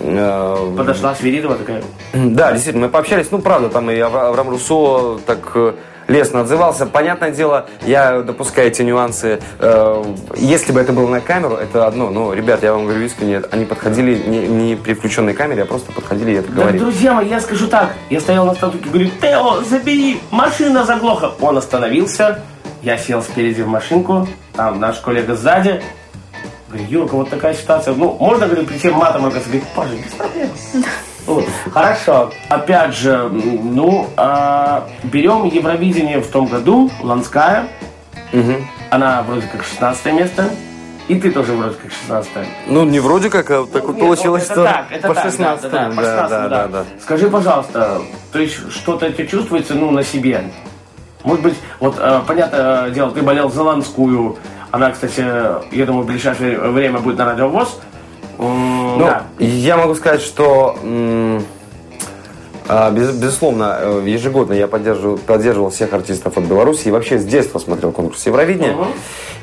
Э, 0.00 0.74
Подошла 0.76 1.14
Свиридова 1.14 1.56
такая. 1.56 1.82
Да, 2.12 2.52
действительно, 2.52 2.86
мы 2.86 2.92
пообщались. 2.92 3.28
Ну, 3.30 3.38
правда, 3.40 3.68
там 3.68 3.90
и 3.90 3.94
Авра- 3.94 4.28
Авраам 4.28 4.50
Руссо 4.50 5.18
так 5.26 5.38
э, 5.54 5.72
лестно 6.08 6.40
отзывался. 6.40 6.86
Понятное 6.86 7.30
дело, 7.30 7.66
я 7.86 8.20
допускаю 8.22 8.68
эти 8.68 8.82
нюансы. 8.82 9.40
Э, 9.60 10.04
Если 10.34 10.72
бы 10.72 10.80
это 10.80 10.92
было 10.92 11.06
на 11.08 11.20
камеру, 11.20 11.54
это 11.54 11.86
одно. 11.86 12.10
Но, 12.10 12.32
ребят, 12.32 12.62
я 12.62 12.72
вам 12.72 12.84
говорю 12.86 13.04
искренне, 13.04 13.42
они 13.50 13.64
подходили 13.64 14.16
не, 14.26 14.46
не 14.48 14.74
при 14.76 14.94
включенной 14.94 15.34
камере, 15.34 15.62
а 15.62 15.66
просто 15.66 15.92
подходили 15.92 16.32
и 16.32 16.34
это 16.34 16.48
Так, 16.48 16.56
говорили. 16.56 16.78
друзья 16.78 17.12
мои, 17.14 17.28
я 17.28 17.40
скажу 17.40 17.68
так. 17.68 17.94
Я 18.10 18.20
стоял 18.20 18.44
на 18.46 18.54
статуке, 18.54 18.88
говорю, 18.88 19.10
Тео, 19.20 19.62
забери, 19.62 20.20
машина 20.30 20.84
заглохла. 20.84 21.34
Он 21.40 21.56
остановился, 21.58 22.40
я 22.82 22.96
сел 22.98 23.22
спереди 23.22 23.62
в 23.62 23.68
машинку, 23.68 24.26
там 24.54 24.80
наш 24.80 24.96
коллега 25.00 25.36
сзади. 25.36 25.82
Говорю, 26.68 26.84
Юрка, 26.88 27.14
вот 27.16 27.30
такая 27.30 27.54
ситуация. 27.54 27.94
Ну, 27.94 28.16
можно, 28.20 28.46
говорю, 28.46 28.64
при 28.66 28.76
всем 28.76 28.94
матом 28.94 29.24
ругаться? 29.24 29.48
Говорит, 29.48 29.64
Паша, 29.74 29.90
без 29.94 30.12
проблем. 30.12 30.48
Вот. 31.28 31.44
Хорошо. 31.72 32.32
Опять 32.48 32.94
же, 32.94 33.28
ну, 33.28 34.08
а, 34.16 34.88
берем 35.04 35.44
Евровидение 35.44 36.20
в 36.20 36.28
том 36.28 36.46
году, 36.46 36.90
Ланская. 37.02 37.68
Она 38.90 39.22
вроде 39.22 39.46
как 39.46 39.62
16 39.62 40.12
место. 40.14 40.50
И 41.08 41.14
ты 41.14 41.30
тоже 41.30 41.52
вроде 41.52 41.74
как 41.76 41.90
16 41.90 42.30
Ну, 42.66 42.84
не 42.84 43.00
вроде 43.00 43.30
как, 43.30 43.50
а 43.50 43.64
так 43.64 43.84
вот 43.84 43.96
нет, 43.96 44.04
получилось, 44.04 44.44
это 44.44 44.52
что 44.52 44.64
так, 44.64 44.86
это 44.90 45.08
по 45.08 45.14
так, 45.14 45.24
16 45.24 45.62
да, 45.62 45.68
да, 45.70 45.88
да, 45.88 45.96
по 45.96 46.02
16 46.02 46.30
да. 46.30 46.68
да. 46.68 46.84
Скажи, 47.00 47.30
пожалуйста, 47.30 48.02
то 48.30 48.38
есть 48.38 48.70
что-то 48.70 49.06
это 49.06 49.26
чувствуется, 49.26 49.74
ну, 49.74 49.90
на 49.90 50.04
себе? 50.04 50.52
Может 51.24 51.42
быть, 51.42 51.54
вот, 51.80 51.96
э, 51.98 52.20
понятное 52.26 52.90
дело, 52.90 53.10
ты 53.10 53.22
болел 53.22 53.50
за 53.50 53.62
Ланскую, 53.62 54.36
она, 54.70 54.90
кстати, 54.90 55.24
я 55.74 55.86
думаю, 55.86 56.04
в 56.04 56.06
ближайшее 56.06 56.58
время 56.58 56.98
будет 56.98 57.16
на 57.16 57.24
Радио 57.24 57.48
ВОЗ. 57.48 57.80
М, 57.80 57.97
Ну, 58.38 58.98
да. 58.98 59.24
я 59.38 59.76
могу 59.76 59.94
сказать, 59.94 60.22
что 60.22 60.76
а, 62.70 62.90
без- 62.90 63.12
безусловно, 63.12 63.78
э, 63.80 64.02
ежегодно 64.06 64.52
я 64.52 64.68
поддерживал, 64.68 65.16
поддерживал 65.16 65.70
всех 65.70 65.94
артистов 65.94 66.36
от 66.36 66.44
Беларуси 66.44 66.88
и 66.88 66.90
вообще 66.90 67.18
с 67.18 67.24
детства 67.24 67.58
смотрел 67.58 67.92
конкурс 67.92 68.26
Евровидения. 68.26 68.74
Мгм. 68.74 68.88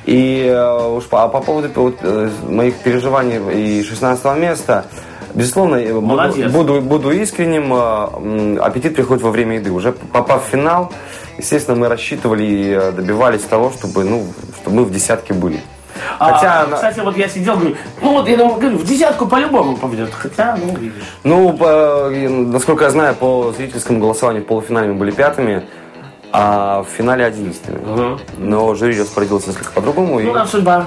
И 0.05 0.45
э, 0.47 0.89
уж 0.95 1.05
по, 1.05 1.23
а 1.23 1.27
по 1.27 1.41
поводу 1.41 1.69
вот, 1.73 1.95
э, 2.03 2.29
моих 2.47 2.75
переживаний 2.75 3.79
и 3.79 3.83
16 3.83 4.37
места, 4.37 4.85
безусловно, 5.33 5.79
буду, 5.99 6.49
буду, 6.51 6.81
буду 6.81 7.11
искренним, 7.11 8.61
аппетит 8.61 8.95
приходит 8.95 9.23
во 9.23 9.31
время 9.31 9.55
еды. 9.55 9.71
Уже 9.71 9.91
попав 9.91 10.45
в 10.45 10.49
финал, 10.51 10.91
естественно, 11.39 11.75
мы 11.75 11.87
рассчитывали 11.87 12.43
и 12.43 12.91
добивались 12.95 13.41
того, 13.41 13.71
чтобы, 13.71 14.03
ну, 14.03 14.23
чтобы 14.61 14.75
мы 14.77 14.83
в 14.83 14.91
десятке 14.91 15.33
были. 15.33 15.61
А, 16.19 16.33
Хотя, 16.33 16.67
на- 16.67 16.75
кстати, 16.75 16.99
вот 16.99 17.17
я 17.17 17.27
сидел, 17.27 17.55
говорю, 17.57 17.75
ну 18.01 18.11
вот 18.13 18.27
я 18.27 18.37
думаю, 18.37 18.59
говорю, 18.59 18.77
в 18.77 18.85
десятку 18.85 19.25
по-любому 19.27 19.75
попадет. 19.77 20.13
Хотя, 20.13 20.57
ну, 20.61 20.75
видишь. 20.75 21.03
Ну, 21.23 21.53
по- 21.53 22.09
и, 22.11 22.27
насколько 22.27 22.83
я 22.85 22.89
знаю, 22.89 23.15
по 23.15 23.51
зрительскому 23.55 23.99
голосованию 23.99 24.43
мы 24.93 24.93
были 24.93 25.11
пятыми, 25.11 25.63
а 26.31 26.83
в 26.83 26.87
финале 26.89 27.25
одиннадцатыми. 27.25 27.77
Мгм. 27.79 28.19
Но 28.37 28.75
жюри 28.75 28.99
распорядилось 28.99 29.47
несколько 29.47 29.71
по-другому. 29.71 30.19
и- 30.19 30.23
Ну, 30.23 30.33
да, 30.33 30.45
судьба. 30.45 30.85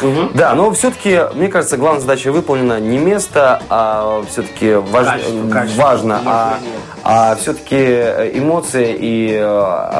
Мгм. 0.00 0.30
Да, 0.34 0.54
но 0.54 0.70
все-таки, 0.72 1.20
мне 1.34 1.48
кажется, 1.48 1.76
главная 1.76 2.00
задача 2.00 2.32
выполнена 2.32 2.80
не 2.80 2.98
место, 2.98 3.62
а 3.68 4.24
все-таки 4.28 4.76
Качество, 4.92 5.48
качество. 5.50 5.82
важно, 5.82 6.20
а, 6.24 6.58
а 7.04 7.36
все-таки 7.36 7.76
эмоции 7.76 8.96
и 8.98 9.32
э, 9.34 9.44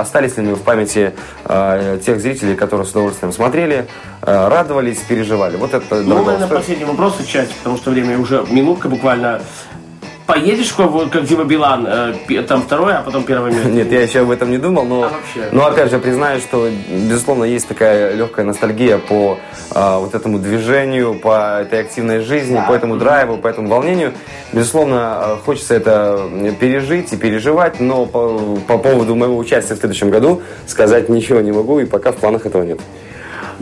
остались 0.01 0.37
ли 0.37 0.43
мы 0.45 0.55
в 0.55 0.63
памяти 0.63 1.13
э, 1.45 1.99
тех 2.05 2.21
зрителей, 2.21 2.55
которые 2.57 2.87
с 2.87 2.91
удовольствием 2.91 3.33
смотрели, 3.33 3.87
э, 4.23 4.49
радовались, 4.49 4.99
переживали. 4.99 5.57
Вот 5.57 5.75
это 5.75 5.97
Ну, 5.97 6.15
наверное, 6.25 6.47
стоит. 6.47 6.59
последний 6.59 6.85
вопрос 6.85 7.15
часть, 7.27 7.55
потому 7.59 7.77
что 7.77 7.91
время 7.91 8.19
уже 8.19 8.45
минутка 8.51 8.89
буквально. 8.89 9.41
Поедешь, 10.27 10.73
как, 10.73 11.25
Дима 11.25 11.45
Билан, 11.45 11.87
э, 11.87 12.43
там 12.47 12.63
второе, 12.63 12.99
а 12.99 13.03
потом 13.03 13.25
первое 13.25 13.51
место? 13.51 13.69
Нет, 13.69 13.91
я 13.91 14.03
еще 14.03 14.21
об 14.21 14.31
этом 14.31 14.51
не 14.51 14.59
думал, 14.59 14.85
но, 14.85 15.03
А 15.05 15.09
вообще? 15.09 15.49
но 15.51 15.67
опять 15.67 15.91
же 15.91 15.99
признаю, 15.99 16.41
что 16.41 16.69
безусловно 16.89 17.45
есть 17.45 17.67
такая 17.67 18.15
легкая 18.15 18.45
ностальгия 18.45 18.99
по 18.99 19.39
а, 19.73 19.99
вот 19.99 20.15
этому 20.15 20.39
движению, 20.39 21.15
по 21.15 21.61
этой 21.61 21.81
активной 21.81 22.21
жизни, 22.21 22.61
по 22.67 22.73
этому 22.73 22.97
драйву, 22.97 23.37
по 23.37 23.49
этому 23.49 23.69
волнению. 23.69 24.13
Безусловно, 24.53 24.99
а, 25.01 25.39
хочется 25.45 25.75
это 25.75 26.29
пережить 26.61 27.13
и 27.13 27.17
переживать, 27.17 27.81
но 27.81 28.07
по, 28.07 28.57
по 28.67 28.79
поводу 28.79 29.17
моего 29.17 29.37
участия 29.37 29.75
в 29.75 29.79
следующем 29.79 30.11
году 30.11 30.43
сказать 30.67 31.09
ничего 31.09 31.41
не 31.41 31.53
могу, 31.53 31.81
и 31.81 31.85
пока 31.85 32.13
в 32.13 32.17
планах 32.17 32.47
этого 32.47 32.63
нет. 32.63 32.79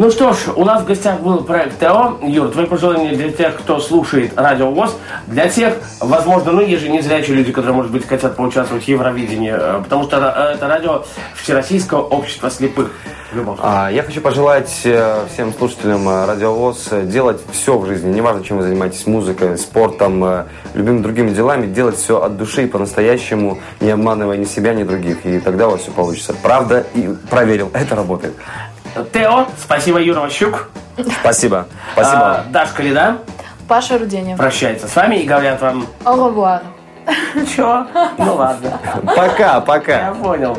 Ну 0.00 0.10
что 0.10 0.32
ж, 0.32 0.48
у 0.56 0.64
нас 0.64 0.80
в 0.80 0.86
гостях 0.86 1.20
был 1.20 1.44
проект 1.44 1.78
ТО. 1.78 2.16
Юр, 2.22 2.48
твои 2.48 2.64
пожелания 2.64 3.12
для 3.12 3.30
тех, 3.30 3.58
кто 3.58 3.78
слушает 3.80 4.32
Радио 4.34 4.70
ВОЗ, 4.70 4.96
для 5.26 5.46
тех, 5.46 5.74
возможно, 6.00 6.52
ну, 6.52 6.62
есть 6.62 6.80
же 6.80 6.88
незрячие 6.88 7.36
люди, 7.36 7.52
которые, 7.52 7.76
может 7.76 7.92
быть, 7.92 8.08
хотят 8.08 8.34
поучаствовать 8.34 8.84
в 8.84 8.88
Евровидении, 8.88 9.52
э, 9.54 9.82
потому 9.82 10.04
что 10.04 10.16
э, 10.16 10.54
это 10.54 10.68
радио 10.68 11.04
Всероссийского 11.34 12.00
общества 12.00 12.50
слепых. 12.50 12.92
А, 13.58 13.90
Я 13.90 14.02
хочу 14.02 14.22
пожелать 14.22 14.74
э, 14.84 15.26
всем 15.34 15.52
слушателям 15.52 16.08
Радио 16.08 16.54
ВОЗ 16.54 16.88
делать 17.02 17.42
все 17.52 17.76
в 17.76 17.84
жизни, 17.84 18.10
неважно, 18.10 18.42
чем 18.42 18.56
вы 18.56 18.62
занимаетесь, 18.62 19.06
музыкой, 19.06 19.58
спортом, 19.58 20.46
любыми 20.72 21.02
другими 21.02 21.28
делами, 21.28 21.66
делать 21.66 21.98
все 21.98 22.22
от 22.22 22.38
души 22.38 22.62
и 22.62 22.66
по-настоящему, 22.66 23.58
не 23.80 23.90
обманывая 23.90 24.38
ни 24.38 24.44
себя, 24.44 24.72
ни 24.72 24.82
других. 24.82 25.26
И 25.26 25.40
тогда 25.40 25.68
у 25.68 25.72
вас 25.72 25.82
все 25.82 25.90
получится. 25.90 26.34
Правда, 26.42 26.86
и 26.94 27.14
проверил, 27.28 27.70
это 27.74 27.94
работает. 27.96 28.32
Тео, 29.12 29.46
спасибо, 29.62 29.98
Юра 30.00 30.20
Ващук. 30.20 30.70
Спасибо. 31.20 31.66
Спасибо. 31.92 32.20
А, 32.38 32.44
Дашка 32.50 32.82
Лида 32.82 33.18
Паша 33.68 33.98
Руденев. 33.98 34.36
прощается 34.36 34.88
с 34.88 34.96
вами 34.96 35.16
и 35.16 35.26
говорят 35.26 35.60
вам, 35.62 35.86
Au 36.04 36.16
revoir. 36.32 36.60
чё? 37.56 37.86
Ну 38.18 38.34
ладно, 38.34 38.78
Пока, 39.16 39.60
пока. 39.60 39.92
я 40.08 40.12
понял. 40.12 40.56